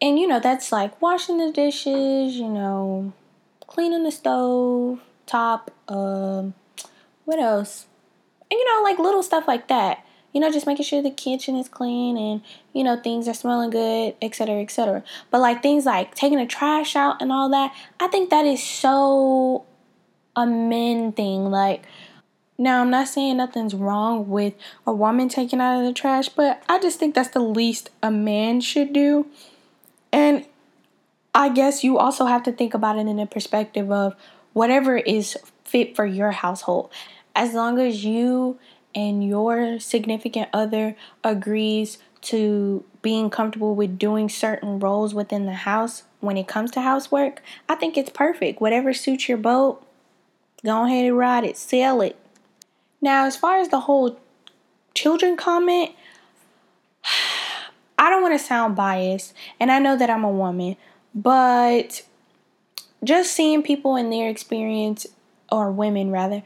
And 0.01 0.17
you 0.17 0.27
know, 0.27 0.39
that's 0.39 0.71
like 0.71 1.01
washing 1.01 1.37
the 1.37 1.51
dishes, 1.51 2.37
you 2.37 2.47
know, 2.47 3.11
cleaning 3.67 4.03
the 4.03 4.13
stove, 4.13 5.01
top, 5.25 5.71
um, 5.89 6.53
what 7.25 7.37
else? 7.37 7.87
And 8.49 8.57
you 8.57 8.65
know, 8.65 8.81
like 8.81 8.97
little 8.97 9.23
stuff 9.23 9.45
like 9.45 9.67
that 9.67 10.05
you 10.33 10.41
know, 10.41 10.51
just 10.51 10.67
making 10.67 10.85
sure 10.85 11.01
the 11.01 11.09
kitchen 11.09 11.55
is 11.55 11.67
clean 11.69 12.17
and, 12.17 12.41
you 12.73 12.83
know, 12.83 12.99
things 12.99 13.27
are 13.27 13.33
smelling 13.33 13.69
good, 13.69 14.15
etc., 14.21 14.61
etc. 14.61 15.03
But 15.31 15.41
like 15.41 15.63
things 15.63 15.85
like 15.85 16.13
taking 16.15 16.37
the 16.37 16.45
trash 16.45 16.95
out 16.95 17.21
and 17.21 17.31
all 17.31 17.49
that, 17.49 17.73
I 17.99 18.07
think 18.07 18.29
that 18.29 18.45
is 18.45 18.63
so 18.63 19.65
a 20.35 20.45
men 20.45 21.11
thing. 21.11 21.49
Like, 21.49 21.83
now 22.57 22.81
I'm 22.81 22.89
not 22.89 23.07
saying 23.07 23.37
nothing's 23.37 23.75
wrong 23.75 24.29
with 24.29 24.53
a 24.85 24.93
woman 24.93 25.29
taking 25.29 25.61
out 25.61 25.79
of 25.79 25.85
the 25.85 25.93
trash, 25.93 26.29
but 26.29 26.63
I 26.67 26.79
just 26.79 26.99
think 26.99 27.15
that's 27.15 27.29
the 27.29 27.39
least 27.39 27.89
a 28.01 28.11
man 28.11 28.61
should 28.61 28.93
do. 28.93 29.27
And 30.11 30.45
I 31.33 31.49
guess 31.49 31.83
you 31.83 31.97
also 31.97 32.25
have 32.25 32.43
to 32.43 32.51
think 32.51 32.73
about 32.73 32.97
it 32.97 33.07
in 33.07 33.17
the 33.17 33.25
perspective 33.25 33.91
of 33.91 34.15
whatever 34.53 34.97
is 34.97 35.37
fit 35.63 35.95
for 35.95 36.05
your 36.05 36.31
household. 36.31 36.89
As 37.35 37.53
long 37.53 37.77
as 37.79 38.03
you 38.03 38.57
and 38.97 39.23
your 39.23 39.79
significant 39.79 40.49
other 40.51 40.95
agrees 41.23 41.99
to 42.19 42.83
being 43.03 43.29
comfortable 43.29 43.75
with 43.75 43.99
doing 43.99 44.27
certain 44.27 44.79
roles 44.79 45.13
within 45.13 45.45
the 45.45 45.53
house 45.53 46.01
when 46.19 46.35
it 46.35 46.47
comes 46.47 46.71
to 46.71 46.81
housework, 46.81 47.43
I 47.69 47.75
think 47.75 47.95
it's 47.95 48.09
perfect. 48.09 48.59
Whatever 48.59 48.95
suits 48.95 49.29
your 49.29 49.37
boat, 49.37 49.85
go 50.65 50.85
ahead 50.85 51.05
and 51.05 51.15
ride 51.15 51.43
it, 51.43 51.57
sell 51.57 52.01
it. 52.01 52.17
Now, 52.99 53.25
as 53.25 53.37
far 53.37 53.59
as 53.59 53.69
the 53.69 53.81
whole 53.81 54.19
children 54.95 55.37
comment, 55.37 55.91
I 57.99 58.09
don't 58.09 58.23
want 58.23 58.33
to 58.33 58.43
sound 58.43 58.75
biased, 58.75 59.31
and 59.59 59.71
I 59.71 59.77
know 59.77 59.95
that 59.95 60.09
I'm 60.09 60.23
a 60.23 60.31
woman, 60.31 60.75
but 61.13 62.01
just 63.03 63.31
seeing 63.31 63.61
people 63.61 63.95
in 63.95 64.09
their 64.09 64.27
experience, 64.27 65.05
or 65.51 65.71
women 65.71 66.09
rather, 66.09 66.41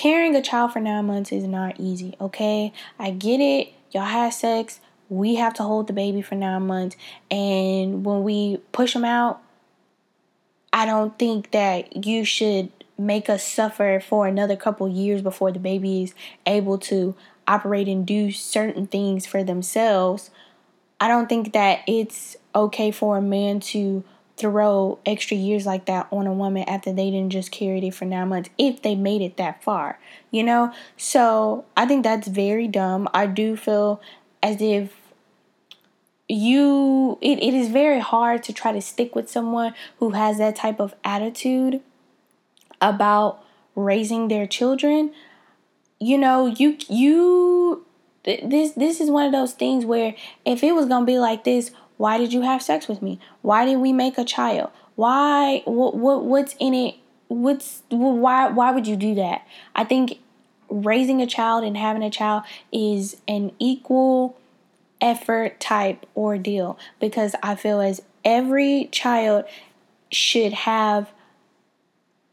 carrying 0.00 0.34
a 0.34 0.40
child 0.40 0.72
for 0.72 0.80
nine 0.80 1.04
months 1.04 1.30
is 1.30 1.44
not 1.44 1.78
easy, 1.78 2.14
okay? 2.18 2.72
I 2.98 3.10
get 3.10 3.38
it. 3.38 3.74
Y'all 3.90 4.04
have 4.04 4.32
sex. 4.32 4.80
We 5.10 5.34
have 5.34 5.52
to 5.54 5.62
hold 5.62 5.88
the 5.88 5.92
baby 5.92 6.22
for 6.22 6.36
nine 6.36 6.66
months. 6.66 6.96
And 7.30 8.02
when 8.02 8.22
we 8.22 8.62
push 8.72 8.94
them 8.94 9.04
out, 9.04 9.42
I 10.72 10.86
don't 10.86 11.18
think 11.18 11.50
that 11.50 12.06
you 12.06 12.24
should 12.24 12.70
make 12.96 13.28
us 13.28 13.46
suffer 13.46 14.00
for 14.00 14.26
another 14.26 14.56
couple 14.56 14.88
years 14.88 15.20
before 15.20 15.52
the 15.52 15.58
baby 15.58 16.04
is 16.04 16.14
able 16.46 16.78
to 16.78 17.14
operate 17.46 17.86
and 17.86 18.06
do 18.06 18.32
certain 18.32 18.86
things 18.86 19.26
for 19.26 19.44
themselves. 19.44 20.30
I 20.98 21.08
don't 21.08 21.28
think 21.28 21.52
that 21.52 21.80
it's 21.86 22.38
okay 22.54 22.90
for 22.90 23.18
a 23.18 23.22
man 23.22 23.60
to 23.60 24.02
throw 24.40 24.98
extra 25.04 25.36
years 25.36 25.66
like 25.66 25.84
that 25.84 26.08
on 26.10 26.26
a 26.26 26.32
woman 26.32 26.64
after 26.68 26.92
they 26.92 27.10
didn't 27.10 27.30
just 27.30 27.50
carry 27.50 27.86
it 27.86 27.94
for 27.94 28.06
nine 28.06 28.28
months 28.28 28.50
if 28.56 28.82
they 28.82 28.94
made 28.94 29.20
it 29.20 29.36
that 29.36 29.62
far, 29.62 29.98
you 30.30 30.42
know? 30.42 30.72
So 30.96 31.64
I 31.76 31.86
think 31.86 32.04
that's 32.04 32.26
very 32.26 32.66
dumb. 32.66 33.08
I 33.12 33.26
do 33.26 33.56
feel 33.56 34.00
as 34.42 34.62
if 34.62 34.96
you 36.28 37.18
it, 37.20 37.42
it 37.42 37.54
is 37.54 37.68
very 37.68 37.98
hard 37.98 38.42
to 38.44 38.52
try 38.52 38.72
to 38.72 38.80
stick 38.80 39.14
with 39.16 39.28
someone 39.28 39.74
who 39.98 40.10
has 40.10 40.38
that 40.38 40.54
type 40.54 40.78
of 40.78 40.94
attitude 41.04 41.80
about 42.80 43.44
raising 43.74 44.28
their 44.28 44.46
children 44.46 45.12
you 45.98 46.16
know 46.16 46.46
you 46.46 46.78
you 46.88 47.84
this 48.24 48.72
this 48.72 49.00
is 49.00 49.10
one 49.10 49.26
of 49.26 49.32
those 49.32 49.54
things 49.54 49.84
where 49.84 50.14
if 50.44 50.62
it 50.62 50.72
was 50.72 50.86
gonna 50.86 51.04
be 51.04 51.18
like 51.18 51.44
this 51.44 51.72
why 52.00 52.16
did 52.18 52.32
you 52.32 52.42
have 52.42 52.62
sex 52.62 52.88
with 52.88 53.02
me 53.02 53.18
why 53.42 53.64
did 53.64 53.76
we 53.76 53.92
make 53.92 54.16
a 54.16 54.24
child 54.24 54.70
why 54.96 55.62
what 55.66 55.94
what 55.94 56.24
what's 56.24 56.54
in 56.58 56.74
it 56.74 56.94
what's 57.28 57.82
why 57.88 58.48
why 58.48 58.70
would 58.70 58.86
you 58.86 58.96
do 58.96 59.14
that 59.14 59.46
i 59.74 59.84
think 59.84 60.18
raising 60.70 61.20
a 61.20 61.26
child 61.26 61.64
and 61.64 61.76
having 61.76 62.02
a 62.02 62.10
child 62.10 62.42
is 62.72 63.16
an 63.28 63.52
equal 63.58 64.36
effort 65.00 65.58
type 65.60 66.06
ordeal 66.16 66.78
because 67.00 67.34
I 67.42 67.54
feel 67.54 67.80
as 67.80 68.02
every 68.24 68.88
child 68.92 69.44
should 70.10 70.52
have 70.52 71.10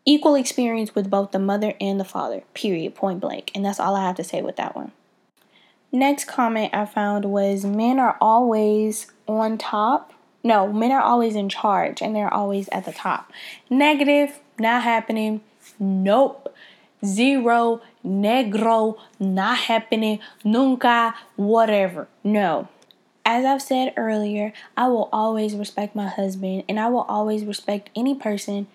equal 0.05 0.35
experience 0.35 0.95
with 0.95 1.09
both 1.09 1.31
the 1.31 1.39
mother 1.39 1.73
and 1.81 1.99
the 1.99 2.05
father, 2.05 2.43
period, 2.53 2.95
point 2.95 3.19
blank. 3.19 3.51
And 3.53 3.65
that's 3.65 3.79
all 3.79 3.95
I 3.95 4.05
have 4.05 4.15
to 4.17 4.23
say 4.23 4.41
with 4.41 4.55
that 4.57 4.75
one. 4.75 4.91
Next 5.91 6.25
comment 6.25 6.73
I 6.73 6.85
found 6.85 7.25
was 7.25 7.65
men 7.65 7.99
are 7.99 8.17
always 8.21 9.11
on 9.27 9.57
top. 9.57 10.13
No, 10.43 10.71
men 10.71 10.91
are 10.91 11.01
always 11.01 11.35
in 11.35 11.49
charge 11.49 12.01
and 12.01 12.15
they're 12.15 12.33
always 12.33 12.69
at 12.69 12.85
the 12.85 12.91
top. 12.91 13.31
Negative, 13.69 14.39
not 14.59 14.83
happening. 14.83 15.41
Nope. 15.79 16.53
Zero, 17.05 17.81
negro, 18.05 18.97
not 19.19 19.57
happening, 19.57 20.19
nunca, 20.43 21.13
whatever. 21.35 22.07
No. 22.23 22.67
As 23.25 23.45
I've 23.45 23.61
said 23.61 23.93
earlier, 23.97 24.53
I 24.75 24.87
will 24.87 25.09
always 25.11 25.53
respect 25.53 25.95
my 25.95 26.07
husband 26.07 26.63
and 26.69 26.79
I 26.79 26.87
will 26.87 27.01
always 27.01 27.43
respect 27.43 27.89
any 27.95 28.15
person 28.15 28.67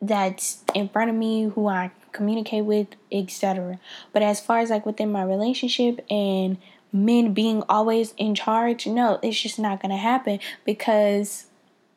that's 0.00 0.62
in 0.74 0.88
front 0.88 1.10
of 1.10 1.16
me 1.16 1.48
who 1.48 1.66
I 1.66 1.90
communicate 2.12 2.64
with, 2.64 2.88
etc. 3.10 3.78
But 4.12 4.22
as 4.22 4.40
far 4.40 4.60
as 4.60 4.70
like 4.70 4.86
within 4.86 5.10
my 5.10 5.24
relationship 5.24 6.04
and 6.10 6.58
men 6.92 7.32
being 7.34 7.62
always 7.68 8.14
in 8.16 8.34
charge, 8.34 8.86
no, 8.86 9.18
it's 9.22 9.40
just 9.40 9.58
not 9.58 9.80
going 9.82 9.90
to 9.90 9.96
happen 9.96 10.40
because 10.64 11.46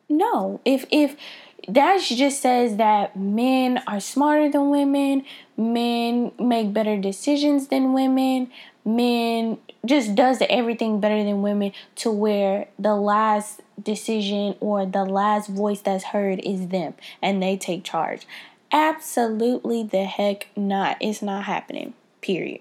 no, 0.08 0.60
if 0.64 0.86
if 0.90 1.16
that 1.68 2.00
just 2.02 2.40
says 2.42 2.76
that 2.76 3.16
men 3.16 3.82
are 3.86 4.00
smarter 4.00 4.50
than 4.50 4.70
women, 4.70 5.24
men 5.56 6.32
make 6.38 6.72
better 6.72 6.96
decisions 6.96 7.68
than 7.68 7.92
women, 7.92 8.50
men 8.84 9.58
just 9.86 10.14
does 10.14 10.42
everything 10.48 11.00
better 11.00 11.22
than 11.22 11.42
women 11.42 11.72
to 11.96 12.10
where 12.10 12.68
the 12.78 12.94
last 12.94 13.60
decision 13.80 14.56
or 14.60 14.86
the 14.86 15.04
last 15.04 15.48
voice 15.48 15.80
that's 15.80 16.04
heard 16.04 16.40
is 16.40 16.68
them 16.68 16.94
and 17.20 17.42
they 17.42 17.56
take 17.56 17.84
charge. 17.84 18.26
Absolutely 18.72 19.82
the 19.82 20.04
heck 20.04 20.48
not. 20.56 20.96
It's 21.00 21.22
not 21.22 21.44
happening. 21.44 21.94
Period. 22.20 22.60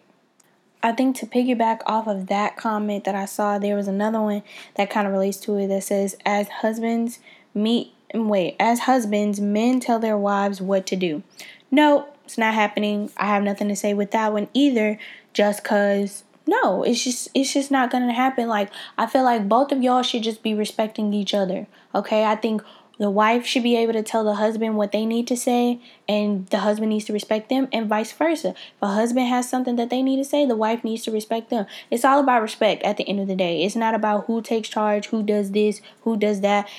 I 0.84 0.92
think 0.94 1.16
to 1.18 1.26
piggyback 1.26 1.82
off 1.86 2.08
of 2.08 2.28
that 2.28 2.58
comment 2.58 3.04
that 3.04 3.16
I 3.16 3.26
saw, 3.26 3.60
there 3.60 3.76
was 3.76 3.88
another 3.88 4.20
one 4.20 4.44
that 4.76 4.90
kind 4.90 5.06
of 5.06 5.14
relates 5.14 5.38
to 5.42 5.58
it 5.58 5.68
that 5.68 5.84
says, 5.84 6.16
as 6.26 6.48
husbands 6.50 7.20
meet 7.54 7.94
wait, 8.14 8.56
as 8.60 8.82
husbands, 8.82 9.40
men 9.40 9.80
tell 9.80 10.00
their 10.00 10.18
wives 10.18 10.62
what 10.62 10.86
to 10.88 10.96
do. 10.96 11.24
No, 11.70 12.10
it's 12.26 12.38
not 12.38 12.54
happening. 12.54 13.12
I 13.18 13.28
have 13.28 13.44
nothing 13.44 13.68
to 13.70 13.76
say 13.76 13.94
with 13.94 14.12
that 14.12 14.34
one 14.34 14.48
either, 14.54 15.00
just 15.34 15.64
cause 15.64 16.24
no, 16.48 16.84
it's 16.84 17.04
just 17.04 17.30
it's 17.34 17.54
just 17.54 17.72
not 17.72 17.92
gonna 17.92 18.14
happen. 18.14 18.48
Like 18.48 18.70
I 18.98 19.06
feel 19.06 19.24
like 19.24 19.48
both 19.48 19.72
of 19.72 19.82
y'all 19.82 20.02
should 20.02 20.24
just 20.24 20.44
be 20.44 20.54
respecting 20.54 21.14
each 21.14 21.34
other. 21.34 21.68
Okay, 21.94 22.26
I 22.26 22.36
think 22.36 22.64
the 23.02 23.10
wife 23.10 23.48
should 23.48 23.64
be 23.64 23.76
able 23.76 23.94
to 23.94 24.04
tell 24.04 24.24
the 24.24 24.36
husband 24.36 24.78
what 24.78 24.92
they 24.92 25.08
need 25.08 25.26
to 25.26 25.36
say, 25.36 25.80
and 26.08 26.46
the 26.50 26.60
husband 26.60 26.90
needs 26.90 27.06
to 27.06 27.14
respect 27.14 27.50
them, 27.50 27.68
and 27.74 27.90
vice 27.90 28.12
versa. 28.12 28.50
If 28.50 28.56
a 28.80 28.90
husband 28.90 29.26
has 29.26 29.50
something 29.50 29.76
that 29.78 29.90
they 29.90 30.04
need 30.04 30.18
to 30.18 30.24
say, 30.24 30.46
the 30.46 30.56
wife 30.56 30.84
needs 30.84 31.02
to 31.06 31.12
respect 31.12 31.50
them. 31.50 31.66
It's 31.90 32.06
all 32.06 32.20
about 32.20 32.44
respect 32.44 32.84
at 32.84 32.98
the 32.98 33.10
end 33.10 33.20
of 33.20 33.28
the 33.28 33.36
day. 33.36 33.64
It's 33.64 33.76
not 33.76 33.96
about 33.96 34.26
who 34.28 34.44
takes 34.44 34.70
charge, 34.70 35.08
who 35.08 35.24
does 35.24 35.50
this, 35.50 35.82
who 36.02 36.16
does 36.16 36.42
that. 36.42 36.70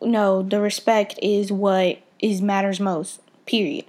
No, 0.00 0.40
the 0.40 0.60
respect 0.60 1.18
is 1.20 1.50
what 1.50 1.98
is 2.20 2.40
matters 2.40 2.78
most. 2.78 3.20
Period. 3.44 3.84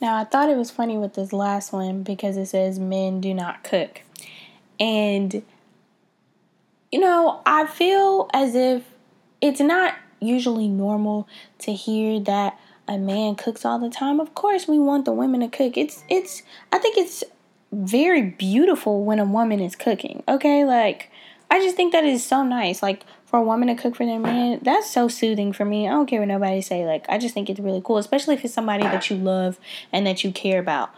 Now, 0.00 0.16
I 0.16 0.24
thought 0.24 0.48
it 0.48 0.56
was 0.56 0.70
funny 0.70 0.96
with 0.96 1.12
this 1.12 1.34
last 1.34 1.70
one 1.70 2.02
because 2.02 2.38
it 2.38 2.46
says 2.46 2.78
men 2.78 3.20
do 3.20 3.34
not 3.34 3.62
cook. 3.62 4.00
And, 4.80 5.42
you 6.90 6.98
know, 6.98 7.42
I 7.44 7.66
feel 7.66 8.30
as 8.32 8.54
if 8.54 8.84
it's 9.42 9.60
not 9.60 9.96
usually 10.24 10.68
normal 10.68 11.28
to 11.60 11.72
hear 11.72 12.20
that 12.20 12.58
a 12.86 12.98
man 12.98 13.34
cooks 13.34 13.64
all 13.64 13.78
the 13.78 13.90
time. 13.90 14.20
Of 14.20 14.34
course, 14.34 14.68
we 14.68 14.78
want 14.78 15.04
the 15.04 15.12
women 15.12 15.40
to 15.40 15.48
cook. 15.48 15.76
It's, 15.76 16.04
it's, 16.08 16.42
I 16.72 16.78
think 16.78 16.96
it's 16.96 17.24
very 17.72 18.22
beautiful 18.22 19.04
when 19.04 19.18
a 19.18 19.24
woman 19.24 19.60
is 19.60 19.74
cooking, 19.74 20.22
okay? 20.28 20.64
Like, 20.64 21.10
I 21.50 21.60
just 21.60 21.76
think 21.76 21.92
that 21.92 22.04
is 22.04 22.24
so 22.24 22.42
nice. 22.42 22.82
Like, 22.82 23.04
for 23.34 23.38
a 23.38 23.42
woman 23.42 23.68
to 23.68 23.74
cook 23.74 23.96
for 23.96 24.06
their 24.06 24.20
man, 24.20 24.60
that's 24.62 24.90
so 24.90 25.08
soothing 25.08 25.52
for 25.52 25.64
me. 25.64 25.88
I 25.88 25.90
don't 25.90 26.06
care 26.06 26.20
what 26.20 26.28
nobody 26.28 26.60
say. 26.60 26.86
Like, 26.86 27.04
I 27.08 27.18
just 27.18 27.34
think 27.34 27.50
it's 27.50 27.58
really 27.58 27.82
cool, 27.84 27.96
especially 27.96 28.34
if 28.34 28.44
it's 28.44 28.54
somebody 28.54 28.84
that 28.84 29.10
you 29.10 29.16
love 29.16 29.58
and 29.90 30.06
that 30.06 30.22
you 30.22 30.30
care 30.30 30.60
about. 30.60 30.90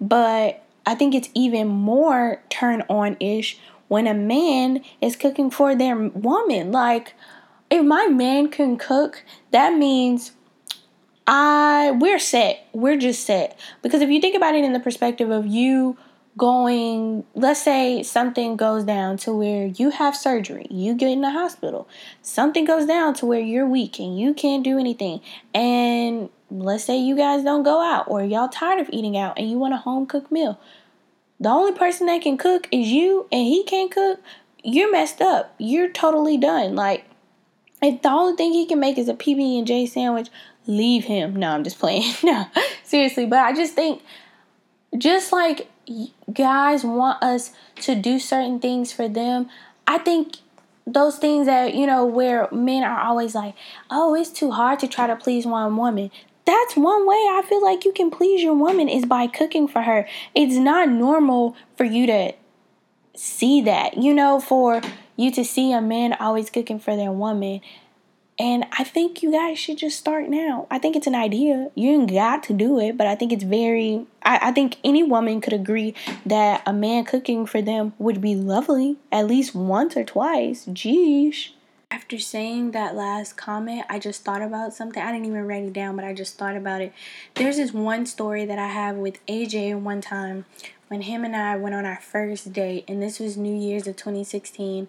But 0.00 0.64
I 0.84 0.94
think 0.94 1.14
it's 1.14 1.30
even 1.34 1.68
more 1.68 2.42
turn 2.50 2.82
on 2.90 3.16
ish 3.20 3.58
when 3.88 4.06
a 4.06 4.12
man 4.12 4.82
is 5.00 5.16
cooking 5.16 5.50
for 5.50 5.74
their 5.74 5.96
woman. 5.96 6.72
Like, 6.72 7.14
if 7.70 7.84
my 7.84 8.06
man 8.06 8.50
can 8.50 8.76
cook, 8.76 9.24
that 9.50 9.74
means 9.74 10.32
I 11.26 11.96
we're 11.98 12.18
set. 12.18 12.66
We're 12.72 12.96
just 12.96 13.24
set. 13.24 13.58
Because 13.82 14.00
if 14.00 14.10
you 14.10 14.20
think 14.20 14.36
about 14.36 14.54
it 14.54 14.64
in 14.64 14.72
the 14.72 14.80
perspective 14.80 15.30
of 15.30 15.46
you 15.46 15.96
going, 16.36 17.24
let's 17.34 17.60
say 17.60 18.02
something 18.02 18.56
goes 18.56 18.84
down 18.84 19.16
to 19.18 19.32
where 19.32 19.66
you 19.66 19.90
have 19.90 20.16
surgery, 20.16 20.66
you 20.70 20.94
get 20.94 21.10
in 21.10 21.20
the 21.20 21.30
hospital, 21.30 21.88
something 22.22 22.64
goes 22.64 22.86
down 22.86 23.12
to 23.14 23.26
where 23.26 23.40
you're 23.40 23.66
weak 23.66 23.98
and 23.98 24.18
you 24.18 24.32
can't 24.32 24.62
do 24.62 24.78
anything, 24.78 25.20
and 25.52 26.30
let's 26.50 26.84
say 26.84 26.96
you 26.96 27.16
guys 27.16 27.42
don't 27.42 27.64
go 27.64 27.82
out 27.82 28.06
or 28.08 28.22
y'all 28.22 28.48
tired 28.48 28.80
of 28.80 28.88
eating 28.90 29.16
out 29.16 29.38
and 29.38 29.50
you 29.50 29.58
want 29.58 29.74
a 29.74 29.78
home 29.78 30.06
cooked 30.06 30.30
meal. 30.30 30.58
The 31.40 31.48
only 31.48 31.72
person 31.72 32.06
that 32.06 32.22
can 32.22 32.36
cook 32.36 32.68
is 32.72 32.88
you 32.88 33.26
and 33.30 33.42
he 33.42 33.64
can't 33.64 33.90
cook, 33.90 34.20
you're 34.62 34.90
messed 34.90 35.20
up. 35.20 35.54
You're 35.58 35.90
totally 35.90 36.36
done. 36.36 36.74
Like 36.74 37.04
if 37.82 38.02
the 38.02 38.08
only 38.08 38.36
thing 38.36 38.52
he 38.52 38.66
can 38.66 38.80
make 38.80 38.98
is 38.98 39.08
a 39.08 39.14
PB 39.14 39.58
and 39.58 39.66
J 39.66 39.86
sandwich, 39.86 40.28
leave 40.66 41.04
him. 41.04 41.36
No, 41.36 41.50
I'm 41.50 41.64
just 41.64 41.78
playing. 41.78 42.12
no, 42.24 42.46
seriously, 42.84 43.26
but 43.26 43.38
I 43.38 43.52
just 43.52 43.74
think 43.74 44.02
just 44.96 45.32
like 45.32 45.68
guys 46.32 46.84
want 46.84 47.22
us 47.22 47.52
to 47.82 47.94
do 47.94 48.18
certain 48.18 48.60
things 48.60 48.92
for 48.92 49.08
them, 49.08 49.48
I 49.86 49.98
think 49.98 50.36
those 50.86 51.18
things 51.18 51.46
that, 51.46 51.74
you 51.74 51.86
know, 51.86 52.04
where 52.04 52.48
men 52.50 52.82
are 52.82 53.00
always 53.00 53.34
like, 53.34 53.54
oh, 53.90 54.14
it's 54.14 54.30
too 54.30 54.50
hard 54.50 54.78
to 54.80 54.88
try 54.88 55.06
to 55.06 55.16
please 55.16 55.46
one 55.46 55.76
woman. 55.76 56.10
that's 56.44 56.76
one 56.76 57.06
way 57.06 57.14
I 57.14 57.42
feel 57.46 57.62
like 57.62 57.84
you 57.84 57.92
can 57.92 58.10
please 58.10 58.42
your 58.42 58.54
woman 58.54 58.88
is 58.88 59.04
by 59.04 59.26
cooking 59.26 59.68
for 59.68 59.82
her. 59.82 60.08
It's 60.34 60.56
not 60.56 60.88
normal 60.88 61.56
for 61.76 61.84
you 61.84 62.06
to 62.06 62.32
see 63.14 63.60
that, 63.62 63.98
you 63.98 64.14
know, 64.14 64.40
for 64.40 64.80
you 65.18 65.32
to 65.32 65.44
see 65.44 65.72
a 65.72 65.82
man 65.82 66.14
always 66.14 66.48
cooking 66.48 66.78
for 66.78 66.96
their 66.96 67.12
woman. 67.12 67.60
And 68.38 68.64
I 68.78 68.84
think 68.84 69.20
you 69.20 69.32
guys 69.32 69.58
should 69.58 69.78
just 69.78 69.98
start 69.98 70.28
now. 70.28 70.68
I 70.70 70.78
think 70.78 70.94
it's 70.94 71.08
an 71.08 71.16
idea. 71.16 71.70
You 71.74 71.90
ain't 71.90 72.12
got 72.12 72.44
to 72.44 72.52
do 72.52 72.78
it, 72.78 72.96
but 72.96 73.08
I 73.08 73.16
think 73.16 73.32
it's 73.32 73.42
very, 73.42 74.06
I, 74.22 74.38
I 74.40 74.52
think 74.52 74.76
any 74.84 75.02
woman 75.02 75.40
could 75.40 75.52
agree 75.52 75.92
that 76.24 76.62
a 76.64 76.72
man 76.72 77.04
cooking 77.04 77.46
for 77.46 77.60
them 77.60 77.94
would 77.98 78.20
be 78.20 78.36
lovely 78.36 78.96
at 79.10 79.26
least 79.26 79.56
once 79.56 79.96
or 79.96 80.04
twice. 80.04 80.66
Geesh. 80.66 81.50
After 81.90 82.18
saying 82.18 82.72
that 82.72 82.94
last 82.94 83.38
comment, 83.38 83.86
I 83.88 83.98
just 83.98 84.22
thought 84.22 84.42
about 84.42 84.74
something. 84.74 85.02
I 85.02 85.10
didn't 85.10 85.24
even 85.24 85.46
write 85.46 85.62
it 85.62 85.72
down, 85.72 85.96
but 85.96 86.04
I 86.04 86.12
just 86.12 86.36
thought 86.36 86.54
about 86.54 86.82
it. 86.82 86.92
There's 87.34 87.56
this 87.56 87.72
one 87.72 88.04
story 88.04 88.44
that 88.44 88.58
I 88.58 88.68
have 88.68 88.96
with 88.96 89.24
AJ 89.26 89.80
one 89.80 90.02
time 90.02 90.44
when 90.88 91.02
him 91.02 91.24
and 91.24 91.34
I 91.34 91.56
went 91.56 91.74
on 91.74 91.86
our 91.86 92.00
first 92.00 92.52
date, 92.52 92.84
and 92.88 93.02
this 93.02 93.18
was 93.18 93.38
New 93.38 93.54
Year's 93.54 93.86
of 93.86 93.96
2016. 93.96 94.88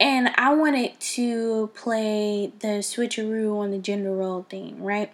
And 0.00 0.30
I 0.36 0.54
wanted 0.54 0.98
to 1.00 1.70
play 1.74 2.52
the 2.60 2.78
switcheroo 2.78 3.58
on 3.58 3.70
the 3.70 3.78
gender 3.78 4.12
role 4.12 4.46
thing, 4.48 4.82
right? 4.82 5.12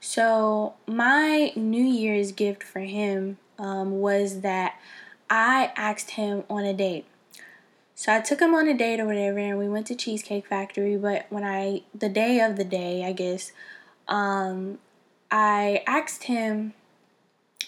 So, 0.00 0.74
my 0.86 1.52
New 1.56 1.84
Year's 1.84 2.32
gift 2.32 2.62
for 2.62 2.80
him 2.80 3.38
um, 3.58 4.00
was 4.00 4.40
that 4.40 4.78
I 5.30 5.72
asked 5.76 6.10
him 6.10 6.44
on 6.50 6.64
a 6.64 6.74
date. 6.74 7.06
So 7.94 8.12
I 8.12 8.20
took 8.20 8.40
him 8.40 8.54
on 8.54 8.68
a 8.68 8.74
date 8.76 9.00
or 9.00 9.06
whatever, 9.06 9.38
and 9.38 9.58
we 9.58 9.68
went 9.68 9.86
to 9.86 9.94
Cheesecake 9.94 10.46
Factory. 10.46 10.96
But 10.96 11.26
when 11.30 11.44
I, 11.44 11.82
the 11.94 12.08
day 12.08 12.40
of 12.40 12.56
the 12.56 12.64
day, 12.64 13.04
I 13.04 13.12
guess, 13.12 13.52
um, 14.08 14.78
I 15.30 15.82
asked 15.86 16.24
him, 16.24 16.74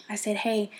I 0.08 0.16
said, 0.16 0.38
hey, 0.38 0.70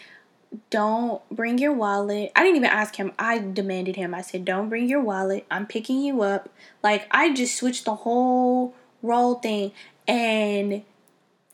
don't 0.70 1.22
bring 1.30 1.58
your 1.58 1.72
wallet. 1.72 2.32
I 2.34 2.42
didn't 2.42 2.56
even 2.56 2.70
ask 2.70 2.96
him. 2.96 3.12
I 3.18 3.38
demanded 3.38 3.96
him. 3.96 4.14
I 4.14 4.20
said, 4.20 4.44
don't 4.44 4.68
bring 4.68 4.88
your 4.88 5.00
wallet. 5.00 5.46
I'm 5.50 5.66
picking 5.66 6.00
you 6.00 6.22
up. 6.22 6.48
Like, 6.82 7.06
I 7.10 7.32
just 7.32 7.56
switched 7.56 7.84
the 7.84 7.94
whole 7.94 8.74
role 9.02 9.34
thing. 9.34 9.72
And 10.08 10.82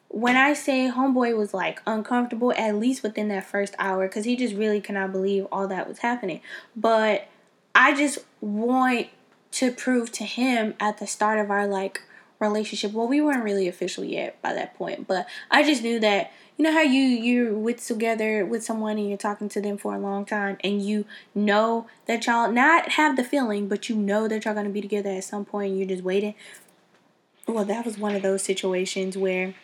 when 0.08 0.36
I 0.36 0.52
say 0.52 0.90
homeboy 0.94 1.36
was 1.36 1.54
like 1.54 1.80
uncomfortable, 1.86 2.52
at 2.52 2.76
least 2.76 3.02
within 3.02 3.28
that 3.28 3.46
first 3.46 3.74
hour, 3.78 4.06
because 4.06 4.26
he 4.26 4.36
just 4.36 4.54
really 4.54 4.80
cannot 4.80 5.12
believe 5.12 5.46
all 5.50 5.66
that 5.68 5.88
was 5.88 6.00
happening. 6.00 6.40
But 6.76 7.28
I 7.74 7.94
just 7.94 8.18
want 8.40 9.08
to 9.52 9.72
prove 9.72 10.12
to 10.12 10.24
him 10.24 10.74
at 10.80 10.98
the 10.98 11.06
start 11.06 11.38
of 11.38 11.50
our 11.50 11.66
like 11.66 12.02
relationship. 12.38 12.92
Well, 12.92 13.06
we 13.06 13.20
weren't 13.20 13.44
really 13.44 13.68
official 13.68 14.04
yet 14.04 14.40
by 14.42 14.52
that 14.52 14.74
point, 14.74 15.06
but 15.06 15.26
I 15.50 15.62
just 15.62 15.82
knew 15.82 16.00
that 16.00 16.32
you 16.56 16.64
know 16.64 16.72
how 16.72 16.82
you 16.82 17.00
you're 17.00 17.54
with 17.54 17.84
together 17.84 18.44
with 18.44 18.62
someone 18.62 18.98
and 18.98 19.08
you're 19.08 19.16
talking 19.16 19.48
to 19.50 19.60
them 19.60 19.78
for 19.78 19.94
a 19.94 19.98
long 19.98 20.26
time 20.26 20.58
and 20.62 20.82
you 20.82 21.06
know 21.34 21.86
that 22.06 22.26
y'all 22.26 22.52
not 22.52 22.90
have 22.92 23.16
the 23.16 23.24
feeling, 23.24 23.68
but 23.68 23.88
you 23.88 23.96
know 23.96 24.28
that 24.28 24.44
y'all 24.44 24.54
gonna 24.54 24.68
be 24.68 24.82
together 24.82 25.10
at 25.10 25.24
some 25.24 25.44
point 25.44 25.70
and 25.70 25.78
you're 25.78 25.88
just 25.88 26.04
waiting. 26.04 26.34
Well, 27.46 27.64
that 27.64 27.84
was 27.84 27.98
one 27.98 28.14
of 28.14 28.22
those 28.22 28.42
situations 28.42 29.16
where 29.16 29.54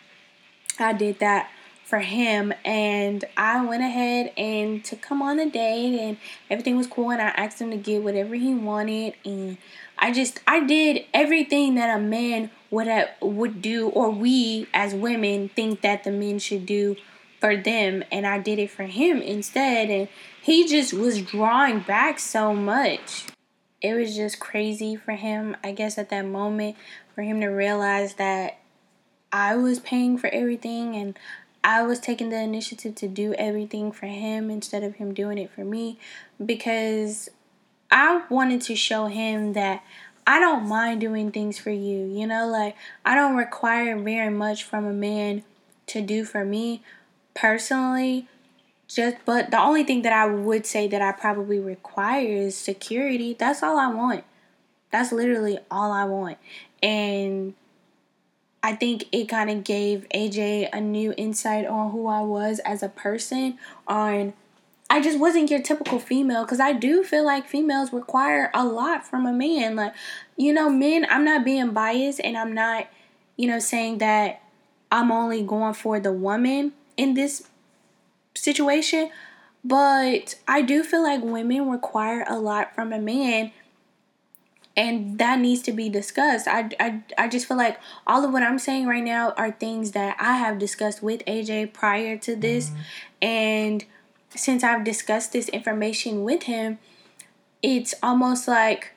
I 0.79 0.93
did 0.93 1.19
that 1.19 1.51
for 1.89 2.01
him 2.01 2.53
and 2.67 3.25
I 3.35 3.65
went 3.65 3.83
ahead 3.83 4.31
and 4.37 4.85
to 4.85 4.95
come 4.95 5.23
on 5.23 5.41
a 5.41 5.49
date 5.49 5.99
and 5.99 6.19
everything 6.51 6.77
was 6.77 6.87
cool 6.87 7.11
and 7.11 7.23
I 7.23 7.29
asked 7.29 7.63
him 7.63 7.71
to 7.71 7.79
get 7.79 8.03
whatever 8.03 8.35
he 8.35 8.53
wanted 8.53 9.15
and 9.25 9.57
I 9.99 10.13
just 10.13 10.41
I 10.47 10.67
did 10.67 11.07
everything 11.15 11.77
that 11.77 11.99
a 11.99 12.03
man 12.03 12.51
would 12.71 12.89
have, 12.89 13.09
would 13.23 13.63
do 13.63 13.89
or 13.89 14.11
we 14.11 14.67
as 14.75 14.95
women 14.95 15.49
think 15.49 15.81
that 15.81 16.05
the 16.05 16.11
men 16.11 16.39
should 16.39 16.67
do 16.67 16.97
for 17.41 17.57
them 17.57 18.05
and 18.13 18.27
I 18.27 18.39
did 18.39 18.59
it 18.59 18.71
for 18.71 18.85
him 18.85 19.23
instead 19.23 19.89
and 19.89 20.09
he 20.43 20.69
just 20.69 20.93
was 20.93 21.23
drawing 21.23 21.81
back 21.81 22.19
so 22.19 22.53
much. 22.53 23.25
It 23.81 23.95
was 23.95 24.15
just 24.15 24.41
crazy 24.41 24.95
for 24.95 25.13
him, 25.13 25.57
I 25.65 25.73
guess 25.73 25.97
at 25.97 26.11
that 26.11 26.27
moment 26.27 26.77
for 27.15 27.23
him 27.23 27.41
to 27.41 27.47
realize 27.47 28.15
that 28.15 28.59
I 29.33 29.57
was 29.57 29.81
paying 29.81 30.19
for 30.19 30.29
everything 30.29 30.97
and 30.97 31.19
I 31.63 31.83
was 31.83 31.99
taking 31.99 32.31
the 32.31 32.41
initiative 32.41 32.95
to 32.97 33.09
do 33.09 33.35
everything 33.35 33.93
for 33.93 34.07
him 34.07 34.51
instead 34.51 34.83
of 34.83 34.97
him 34.97 35.13
doing 35.13 35.39
it 35.39 35.51
for 35.51 35.65
me 35.65 35.99
because 36.45 37.29
I 37.91 38.23
wanted 38.29 38.63
to 38.63 38.77
show 38.77 39.07
him 39.07 39.55
that 39.55 39.83
I 40.27 40.41
don't 40.41 40.69
mind 40.69 41.01
doing 41.01 41.33
things 41.33 41.59
for 41.59 41.71
you. 41.71 42.07
You 42.07 42.27
know, 42.27 42.47
like 42.47 42.77
I 43.05 43.15
don't 43.15 43.37
require 43.37 43.99
very 43.99 44.31
much 44.31 44.63
from 44.65 44.85
a 44.85 44.93
man 44.93 45.43
to 45.87 46.03
do 46.03 46.25
for 46.25 46.45
me 46.45 46.83
personally. 47.35 48.29
Just 48.89 49.17
but 49.25 49.51
the 49.51 49.61
only 49.61 49.85
thing 49.85 50.03
that 50.03 50.13
I 50.13 50.27
would 50.27 50.65
say 50.65 50.87
that 50.89 51.03
I 51.03 51.13
probably 51.13 51.59
require 51.59 52.27
is 52.27 52.57
security. 52.57 53.35
That's 53.39 53.63
all 53.63 53.79
I 53.79 53.89
want. 53.89 54.25
That's 54.91 55.13
literally 55.13 55.59
all 55.71 55.93
I 55.93 56.05
want. 56.05 56.39
And 56.83 57.55
I 58.63 58.75
think 58.75 59.05
it 59.13 59.29
kind 59.29 59.51
of 59.51 59.65
gave 59.65 60.07
AJ 60.15 60.69
a 60.73 60.81
new 60.81 61.15
insight 61.17 61.67
on 61.67 61.93
who 61.93 62.09
I 62.09 62.21
was 62.23 62.59
as 62.61 62.83
a 62.83 62.89
person. 62.89 63.59
On 63.87 64.33
I 64.91 65.01
just 65.01 65.19
wasn't 65.19 65.51
your 65.51 65.61
typical 65.61 65.99
female 65.99 66.45
because 66.45 66.61
I 66.61 66.73
do 66.73 67.05
feel 67.05 67.25
like 67.25 67.47
females 67.47 67.93
require 67.93 68.51
a 68.55 68.65
lot 68.65 69.07
from 69.07 69.27
a 69.27 69.33
man. 69.33 69.77
Like, 69.77 69.93
you 70.37 70.53
know, 70.53 70.71
men, 70.71 71.07
I'm 71.11 71.25
not 71.25 71.45
being 71.45 71.73
biased 71.73 72.21
and 72.25 72.39
I'm 72.39 72.55
not, 72.55 72.89
you 73.37 73.47
know, 73.47 73.59
saying 73.59 73.99
that 73.99 74.41
I'm 74.91 75.13
only 75.13 75.43
going 75.43 75.75
for 75.75 76.01
the 76.01 76.13
woman 76.13 76.73
in 76.97 77.15
this 77.15 77.47
situation. 78.35 79.11
But 79.63 80.37
I 80.47 80.63
do 80.63 80.83
feel 80.83 81.03
like 81.03 81.23
women 81.23 81.69
require 81.69 82.25
a 82.27 82.39
lot 82.39 82.75
from 82.75 82.93
a 82.93 82.99
man 82.99 83.53
and 84.79 85.19
that 85.19 85.41
needs 85.41 85.61
to 85.63 85.73
be 85.73 85.89
discussed. 85.89 86.47
I, 86.47 86.71
I, 86.79 87.03
I 87.19 87.27
just 87.27 87.47
feel 87.47 87.57
like 87.57 87.81
all 88.07 88.25
of 88.25 88.33
what 88.33 88.45
I'm 88.45 88.61
saying 88.61 88.87
right 88.87 89.03
now 89.03 89.33
are 89.33 89.51
things 89.51 89.91
that 89.91 90.17
I 90.21 90.37
have 90.37 90.61
discussed 90.61 91.03
with 91.03 91.25
AJ 91.25 91.73
prior 91.73 92.17
to 92.19 92.37
this. 92.37 92.71
Mm-hmm. 92.71 92.81
And 93.21 93.85
since 94.37 94.63
I've 94.63 94.85
discussed 94.85 95.33
this 95.33 95.49
information 95.49 96.23
with 96.23 96.45
him, 96.45 96.79
it's 97.61 97.93
almost 98.05 98.47
like 98.47 98.93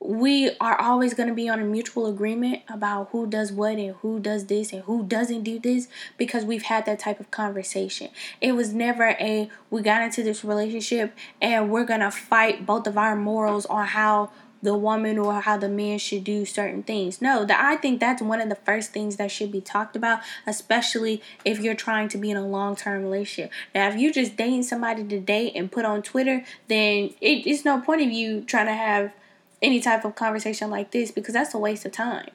we 0.00 0.50
are 0.60 0.76
always 0.80 1.14
going 1.14 1.28
to 1.28 1.34
be 1.36 1.48
on 1.48 1.60
a 1.60 1.64
mutual 1.64 2.06
agreement 2.06 2.62
about 2.68 3.10
who 3.12 3.24
does 3.24 3.52
what 3.52 3.76
and 3.76 3.94
who 3.96 4.18
does 4.18 4.46
this 4.46 4.72
and 4.72 4.82
who 4.82 5.04
doesn't 5.04 5.44
do 5.44 5.60
this 5.60 5.86
because 6.18 6.44
we've 6.44 6.64
had 6.64 6.84
that 6.86 6.98
type 6.98 7.20
of 7.20 7.30
conversation. 7.30 8.08
It 8.40 8.52
was 8.52 8.74
never 8.74 9.10
a 9.20 9.48
we 9.70 9.82
got 9.82 10.02
into 10.02 10.24
this 10.24 10.44
relationship 10.44 11.14
and 11.40 11.70
we're 11.70 11.84
going 11.84 12.00
to 12.00 12.10
fight 12.10 12.66
both 12.66 12.88
of 12.88 12.98
our 12.98 13.14
morals 13.14 13.66
on 13.66 13.86
how 13.86 14.32
the 14.62 14.76
woman 14.76 15.18
or 15.18 15.40
how 15.40 15.56
the 15.56 15.68
man 15.68 15.98
should 15.98 16.24
do 16.24 16.44
certain 16.44 16.82
things. 16.82 17.20
No, 17.20 17.44
that 17.44 17.60
I 17.60 17.76
think 17.76 18.00
that's 18.00 18.22
one 18.22 18.40
of 18.40 18.48
the 18.48 18.54
first 18.54 18.92
things 18.92 19.16
that 19.16 19.30
should 19.30 19.50
be 19.50 19.60
talked 19.60 19.96
about, 19.96 20.20
especially 20.46 21.20
if 21.44 21.60
you're 21.60 21.74
trying 21.74 22.08
to 22.10 22.18
be 22.18 22.30
in 22.30 22.36
a 22.36 22.46
long 22.46 22.76
term 22.76 23.02
relationship. 23.02 23.50
Now, 23.74 23.88
if 23.88 23.96
you're 23.96 24.12
just 24.12 24.36
dating 24.36 24.62
somebody 24.62 25.04
to 25.04 25.20
date 25.20 25.52
and 25.56 25.70
put 25.70 25.84
on 25.84 26.02
Twitter, 26.02 26.44
then 26.68 27.10
it, 27.20 27.46
it's 27.46 27.64
no 27.64 27.80
point 27.80 28.02
of 28.02 28.10
you 28.10 28.42
trying 28.42 28.66
to 28.66 28.74
have 28.74 29.12
any 29.60 29.80
type 29.80 30.04
of 30.04 30.14
conversation 30.14 30.70
like 30.70 30.90
this 30.90 31.10
because 31.10 31.34
that's 31.34 31.54
a 31.54 31.58
waste 31.58 31.84
of 31.84 31.92
time. 31.92 32.30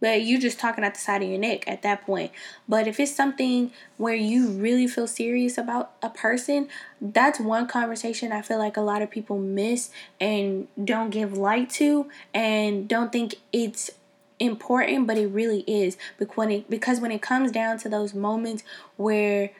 But 0.00 0.24
you're 0.24 0.40
just 0.40 0.58
talking 0.58 0.84
at 0.84 0.94
the 0.94 1.00
side 1.00 1.22
of 1.22 1.28
your 1.28 1.38
neck 1.38 1.66
at 1.66 1.82
that 1.82 2.04
point. 2.04 2.32
But 2.68 2.86
if 2.86 3.00
it's 3.00 3.14
something 3.14 3.72
where 3.96 4.14
you 4.14 4.48
really 4.48 4.86
feel 4.86 5.06
serious 5.06 5.56
about 5.56 5.92
a 6.02 6.10
person, 6.10 6.68
that's 7.00 7.40
one 7.40 7.66
conversation 7.66 8.30
I 8.30 8.42
feel 8.42 8.58
like 8.58 8.76
a 8.76 8.82
lot 8.82 9.00
of 9.02 9.10
people 9.10 9.38
miss 9.38 9.90
and 10.20 10.68
don't 10.82 11.10
give 11.10 11.36
light 11.36 11.70
to 11.70 12.08
and 12.34 12.86
don't 12.86 13.10
think 13.10 13.36
it's 13.52 13.90
important, 14.38 15.06
but 15.06 15.16
it 15.16 15.28
really 15.28 15.60
is. 15.66 15.96
Because 16.18 16.36
when 16.36 16.50
it, 16.50 16.70
because 16.70 17.00
when 17.00 17.10
it 17.10 17.22
comes 17.22 17.50
down 17.50 17.78
to 17.78 17.88
those 17.88 18.14
moments 18.14 18.62
where 18.96 19.50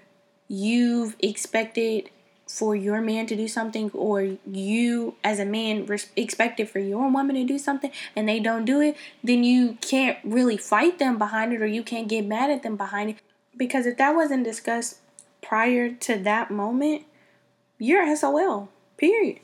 you've 0.48 1.16
expected 1.20 2.10
for 2.46 2.76
your 2.76 3.00
man 3.00 3.26
to 3.26 3.34
do 3.34 3.48
something 3.48 3.90
or 3.92 4.36
you 4.46 5.14
as 5.24 5.40
a 5.40 5.44
man 5.44 5.84
res- 5.86 6.10
expected 6.14 6.68
for 6.68 6.78
your 6.78 7.10
woman 7.10 7.34
to 7.34 7.44
do 7.44 7.58
something 7.58 7.90
and 8.14 8.28
they 8.28 8.38
don't 8.38 8.64
do 8.64 8.80
it 8.80 8.96
then 9.22 9.42
you 9.42 9.76
can't 9.80 10.16
really 10.22 10.56
fight 10.56 10.98
them 10.98 11.18
behind 11.18 11.52
it 11.52 11.60
or 11.60 11.66
you 11.66 11.82
can't 11.82 12.08
get 12.08 12.24
mad 12.24 12.50
at 12.50 12.62
them 12.62 12.76
behind 12.76 13.10
it. 13.10 13.16
Because 13.56 13.86
if 13.86 13.96
that 13.98 14.14
wasn't 14.14 14.44
discussed 14.44 14.98
prior 15.42 15.90
to 15.92 16.16
that 16.18 16.50
moment 16.50 17.04
you're 17.78 18.14
SOL 18.14 18.68
period. 18.96 19.40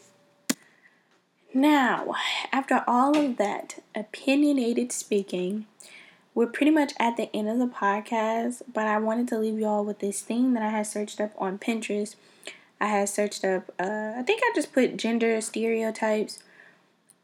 Now 1.52 2.14
after 2.52 2.84
all 2.86 3.16
of 3.16 3.36
that 3.36 3.82
opinionated 3.96 4.92
speaking 4.92 5.66
we're 6.34 6.46
pretty 6.46 6.70
much 6.70 6.92
at 7.00 7.16
the 7.16 7.34
end 7.34 7.48
of 7.48 7.58
the 7.58 7.66
podcast 7.66 8.62
but 8.72 8.86
I 8.86 8.98
wanted 8.98 9.26
to 9.28 9.38
leave 9.38 9.58
y'all 9.58 9.84
with 9.84 9.98
this 9.98 10.20
thing 10.20 10.54
that 10.54 10.62
I 10.62 10.68
had 10.68 10.86
searched 10.86 11.20
up 11.20 11.32
on 11.36 11.58
Pinterest 11.58 12.14
I 12.82 12.86
had 12.86 13.08
searched 13.08 13.44
up, 13.44 13.72
uh, 13.78 14.14
I 14.18 14.22
think 14.26 14.42
I 14.44 14.50
just 14.54 14.72
put 14.72 14.96
gender 14.98 15.40
stereotypes. 15.40 16.40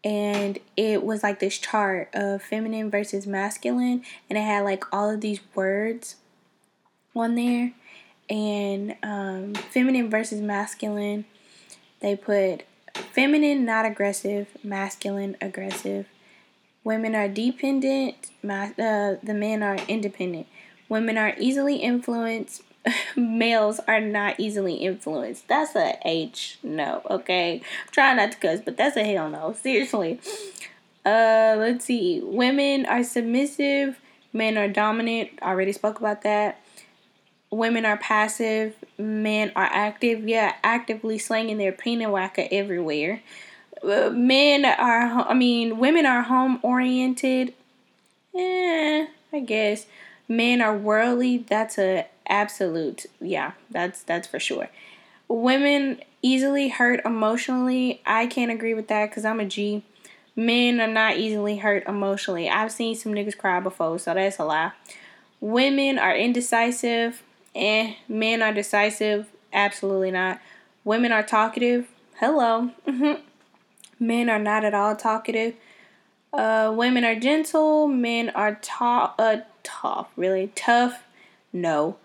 and 0.05 0.59
it 0.77 1.03
was 1.03 1.23
like 1.25 1.41
this 1.41 1.59
chart 1.59 2.09
of 2.15 2.41
feminine 2.43 2.91
versus 2.91 3.27
masculine, 3.27 4.05
and 4.31 4.39
it 4.39 4.43
had 4.43 4.61
like 4.61 4.85
all 4.93 5.11
of 5.11 5.21
these 5.21 5.41
words 5.55 6.17
on 7.15 7.35
there. 7.35 7.73
And 8.31 8.95
um, 9.03 9.55
feminine 9.55 10.09
versus 10.11 10.41
masculine, 10.41 11.25
they 12.01 12.15
put 12.15 12.63
feminine, 13.13 13.65
not 13.65 13.87
aggressive, 13.87 14.49
masculine, 14.63 15.37
aggressive. 15.41 16.07
Women 16.85 17.15
are 17.15 17.29
dependent, 17.29 18.15
uh, 18.45 19.15
the 19.23 19.35
men 19.35 19.63
are 19.63 19.79
independent. 19.89 20.47
Women 20.89 21.19
are 21.19 21.35
easily 21.39 21.77
influenced, 21.77 22.63
males 23.17 23.81
are 23.87 24.01
not 24.01 24.39
easily 24.39 24.75
influenced. 24.75 25.49
That's 25.49 25.75
a 25.75 25.99
H 26.05 26.59
no, 26.63 27.03
okay? 27.11 27.57
I'm 27.57 27.93
trying 27.93 28.17
not 28.17 28.33
to 28.33 28.39
cuss, 28.39 28.61
but 28.65 28.77
that's 28.77 28.97
a 28.97 29.05
hell 29.05 29.29
no. 29.29 29.53
Seriously. 29.53 30.21
Uh 31.05 31.57
let's 31.59 31.85
see. 31.85 32.21
Women 32.23 32.87
are 32.87 33.05
submissive, 33.05 33.99
men 34.33 34.59
are 34.59 34.69
dominant. 34.69 35.31
already 35.43 35.73
spoke 35.73 35.99
about 35.99 36.23
that. 36.23 36.61
Women 37.51 37.87
are 37.87 37.97
passive, 37.97 38.75
men 38.99 39.53
are 39.57 39.69
active. 39.73 40.29
Yeah, 40.29 40.55
actively 40.63 41.19
slinging 41.19 41.59
their 41.59 41.73
peanut 41.73 42.11
whacker 42.11 42.47
everywhere. 42.51 43.23
Uh, 43.83 44.11
men 44.11 44.65
are 44.65 45.27
I 45.29 45.35
mean, 45.35 45.79
women 45.79 46.05
are 46.05 46.23
home 46.23 46.59
oriented. 46.63 47.55
Eh, 48.37 49.07
I 49.33 49.41
guess 49.41 49.87
men 50.29 50.61
are 50.61 50.77
worldly. 50.77 51.39
That's 51.39 51.79
a 51.79 52.07
absolute. 52.29 53.07
Yeah 53.21 53.53
that's 53.71 54.03
that's 54.03 54.27
for 54.29 54.39
sure. 54.39 54.69
Women 55.29 56.01
easily 56.23 56.69
hurt 56.69 57.01
emotionally. 57.05 58.01
I 58.07 58.27
can't 58.27 58.51
agree 58.51 58.75
with 58.75 58.89
that 58.89 59.11
because 59.11 59.25
i'm 59.25 59.41
a 59.41 59.45
g. 59.45 59.83
Men 60.35 60.81
are 60.81 60.87
not 60.87 61.17
easily 61.17 61.59
hurt 61.59 61.87
emotionally. 61.89 62.49
I've 62.49 62.71
seen 62.71 62.95
some 62.95 63.13
niggas 63.13 63.37
cry 63.37 63.61
before 63.61 63.99
so 63.99 64.15
that's 64.15 64.39
a 64.39 64.45
lie. 64.45 64.73
Women 65.41 65.99
are 65.99 66.17
indecisive 66.17 67.23
and 67.55 67.89
eh, 67.91 67.95
men 68.09 68.43
are 68.43 68.53
decisive. 68.53 69.29
Absolutely 69.53 70.11
not. 70.11 70.41
Women 70.85 71.13
are 71.13 71.23
talkative. 71.23 71.89
Hello. 72.17 72.71
Men 74.01 74.31
are 74.31 74.39
not 74.39 74.65
at 74.65 74.75
all 74.75 74.95
talkative. 74.95 75.55
Uh, 76.33 76.73
women 76.75 77.05
are 77.05 77.19
gentle. 77.19 77.89
Men 77.89 78.31
are 78.31 78.59
tough 78.63 79.15
uh, 79.19 79.39
tough. 79.63 80.09
Really? 80.17 80.53
Tough? 80.55 81.03
No 81.53 81.97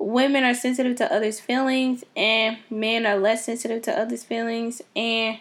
women 0.00 0.42
are 0.44 0.54
sensitive 0.54 0.96
to 0.96 1.12
others' 1.12 1.38
feelings 1.38 2.04
and 2.16 2.56
men 2.70 3.06
are 3.06 3.18
less 3.18 3.44
sensitive 3.44 3.82
to 3.82 3.96
others' 3.96 4.24
feelings 4.24 4.80
and 4.96 5.38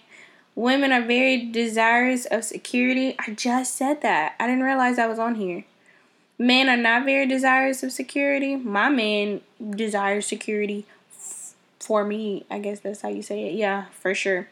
women 0.53 0.91
are 0.91 1.01
very 1.01 1.45
desirous 1.45 2.25
of 2.25 2.43
security. 2.43 3.15
I 3.17 3.31
just 3.31 3.75
said 3.75 4.01
that. 4.01 4.35
I 4.39 4.47
didn't 4.47 4.63
realize 4.63 4.99
I 4.99 5.07
was 5.07 5.17
on 5.17 5.35
here. 5.35 5.63
Men 6.37 6.69
are 6.69 6.77
not 6.77 7.05
very 7.05 7.25
desirous 7.25 7.83
of 7.83 7.91
security. 7.93 8.57
My 8.57 8.89
man 8.89 9.41
desires 9.71 10.27
security 10.27 10.85
f- 11.13 11.53
for 11.79 12.03
me. 12.03 12.45
I 12.51 12.59
guess 12.59 12.81
that's 12.81 13.01
how 13.01 13.09
you 13.09 13.21
say 13.21 13.47
it. 13.49 13.55
Yeah, 13.55 13.85
for 13.99 14.13
sure. 14.13 14.49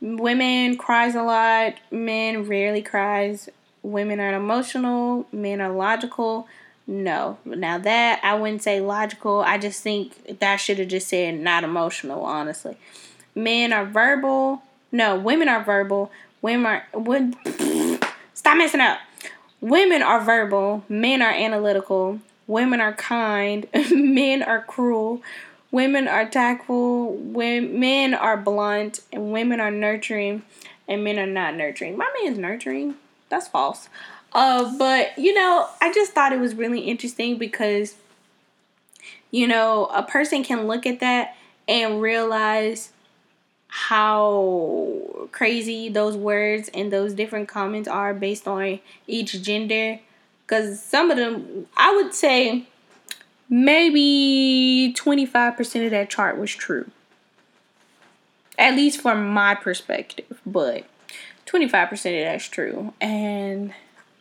Women 0.00 0.76
cries 0.76 1.14
a 1.14 1.22
lot. 1.22 1.74
Men 1.90 2.44
rarely 2.48 2.82
cries. 2.82 3.48
Women 3.82 4.20
are 4.20 4.34
emotional. 4.34 5.26
Men 5.32 5.60
are 5.60 5.72
logical. 5.72 6.46
No. 6.86 7.38
Now 7.44 7.78
that 7.78 8.20
I 8.22 8.34
wouldn't 8.34 8.62
say 8.62 8.80
logical. 8.80 9.40
I 9.40 9.58
just 9.58 9.82
think 9.82 10.40
that 10.40 10.56
should 10.56 10.78
have 10.78 10.88
just 10.88 11.08
said 11.08 11.38
not 11.38 11.64
emotional, 11.64 12.22
honestly. 12.22 12.76
Men 13.34 13.72
are 13.72 13.86
verbal. 13.86 14.62
No, 14.90 15.16
women 15.18 15.48
are 15.48 15.62
verbal. 15.62 16.10
Women 16.42 16.66
are 16.66 16.86
would 16.92 17.36
stop 18.34 18.56
messing 18.56 18.80
up. 18.80 18.98
Women 19.62 20.02
are 20.02 20.20
verbal, 20.20 20.82
men 20.88 21.22
are 21.22 21.30
analytical, 21.30 22.18
women 22.48 22.80
are 22.80 22.94
kind, 22.94 23.64
men 23.92 24.42
are 24.42 24.60
cruel, 24.60 25.22
women 25.70 26.08
are 26.08 26.28
tactful, 26.28 27.16
men 27.16 28.12
are 28.12 28.36
blunt, 28.36 29.02
and 29.12 29.32
women 29.32 29.60
are 29.60 29.70
nurturing, 29.70 30.42
and 30.88 31.04
men 31.04 31.16
are 31.16 31.26
not 31.28 31.54
nurturing. 31.54 31.96
My 31.96 32.12
man's 32.20 32.38
nurturing. 32.38 32.96
That's 33.28 33.46
false. 33.46 33.88
Uh, 34.34 34.76
but 34.78 35.18
you 35.18 35.34
know, 35.34 35.68
I 35.80 35.92
just 35.92 36.12
thought 36.12 36.32
it 36.32 36.40
was 36.40 36.54
really 36.54 36.80
interesting 36.80 37.38
because 37.38 37.96
you 39.32 39.48
know, 39.48 39.86
a 39.86 40.02
person 40.02 40.44
can 40.44 40.68
look 40.68 40.86
at 40.86 41.00
that 41.00 41.34
and 41.66 42.00
realize 42.00 42.92
how 43.66 45.28
crazy 45.32 45.88
those 45.88 46.14
words 46.14 46.70
and 46.74 46.92
those 46.92 47.14
different 47.14 47.48
comments 47.48 47.88
are 47.88 48.12
based 48.12 48.46
on 48.46 48.78
each 49.06 49.42
gender. 49.42 49.98
Because 50.46 50.82
some 50.82 51.10
of 51.10 51.16
them, 51.16 51.66
I 51.76 51.96
would 51.96 52.14
say 52.14 52.66
maybe 53.48 54.94
25% 54.96 55.84
of 55.86 55.90
that 55.90 56.10
chart 56.10 56.38
was 56.38 56.50
true. 56.50 56.90
At 58.58 58.74
least 58.74 59.00
from 59.00 59.28
my 59.28 59.54
perspective. 59.54 60.42
But 60.44 60.84
25% 61.46 61.90
of 61.92 62.00
that's 62.00 62.48
true. 62.48 62.92
And 63.00 63.72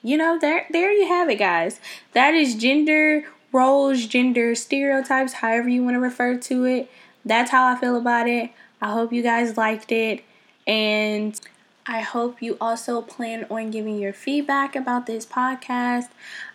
you 0.04 0.18
know, 0.18 0.38
there 0.40 0.66
there 0.70 0.92
you 0.92 1.08
have 1.08 1.30
it, 1.30 1.38
guys. 1.38 1.80
That 2.14 2.34
is 2.34 2.56
gender 2.56 3.26
roles, 3.52 4.06
gender 4.06 4.56
stereotypes, 4.56 5.34
however 5.34 5.70
you 5.70 5.84
want 5.84 5.96
to 5.96 6.00
refer 6.00 6.38
to 6.38 6.66
it. 6.66 6.90
That's 7.26 7.52
how 7.52 7.68
I 7.68 7.80
feel 7.80 7.96
about 7.96 8.28
it. 8.28 8.52
I 8.82 8.92
hope 8.92 9.14
you 9.14 9.22
guys 9.22 9.58
liked 9.58 9.92
it. 9.92 10.24
And 10.66 11.40
I 11.86 12.02
hope 12.02 12.42
you 12.42 12.58
also 12.62 13.02
plan 13.02 13.46
on 13.50 13.72
giving 13.72 14.00
your 14.00 14.14
feedback 14.14 14.76
about 14.76 15.06
this 15.06 15.26
podcast. 15.26 16.10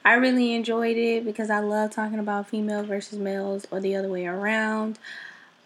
I 0.05 0.15
really 0.15 0.55
enjoyed 0.55 0.97
it 0.97 1.25
because 1.25 1.51
I 1.51 1.59
love 1.59 1.91
talking 1.91 2.19
about 2.19 2.49
female 2.49 2.83
versus 2.83 3.19
males 3.19 3.67
or 3.71 3.81
the 3.81 3.97
other 3.97 4.09
way 4.09 4.27
around. 4.27 4.99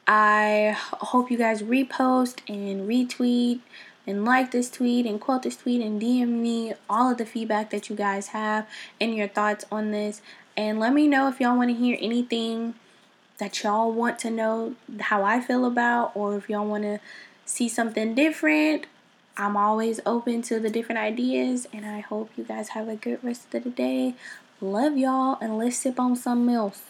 I 0.06 0.76
hope 0.76 1.30
you 1.30 1.38
guys 1.38 1.62
repost 1.62 2.40
and 2.48 2.88
retweet 2.88 3.60
and 4.10 4.24
like 4.24 4.50
this 4.50 4.70
tweet 4.70 5.06
and 5.06 5.20
quote 5.20 5.44
this 5.44 5.56
tweet 5.56 5.80
and 5.80 6.02
DM 6.02 6.28
me 6.28 6.74
all 6.90 7.12
of 7.12 7.18
the 7.18 7.24
feedback 7.24 7.70
that 7.70 7.88
you 7.88 7.96
guys 7.96 8.28
have 8.28 8.68
and 9.00 9.14
your 9.14 9.28
thoughts 9.28 9.64
on 9.72 9.92
this. 9.92 10.20
And 10.56 10.78
let 10.78 10.92
me 10.92 11.06
know 11.06 11.28
if 11.28 11.40
y'all 11.40 11.56
want 11.56 11.70
to 11.70 11.76
hear 11.76 11.96
anything 12.00 12.74
that 13.38 13.62
y'all 13.62 13.90
want 13.90 14.18
to 14.18 14.30
know 14.30 14.74
how 15.00 15.24
I 15.24 15.40
feel 15.40 15.64
about, 15.64 16.12
or 16.14 16.36
if 16.36 16.50
y'all 16.50 16.66
want 16.66 16.82
to 16.82 17.00
see 17.46 17.68
something 17.68 18.14
different. 18.14 18.86
I'm 19.36 19.56
always 19.56 20.00
open 20.04 20.42
to 20.42 20.60
the 20.60 20.68
different 20.68 20.98
ideas, 20.98 21.66
and 21.72 21.86
I 21.86 22.00
hope 22.00 22.30
you 22.36 22.44
guys 22.44 22.70
have 22.70 22.88
a 22.88 22.96
good 22.96 23.24
rest 23.24 23.54
of 23.54 23.64
the 23.64 23.70
day. 23.70 24.14
Love 24.60 24.98
y'all, 24.98 25.38
and 25.40 25.56
let's 25.56 25.78
sip 25.78 25.98
on 25.98 26.14
something 26.14 26.54
else. 26.54 26.82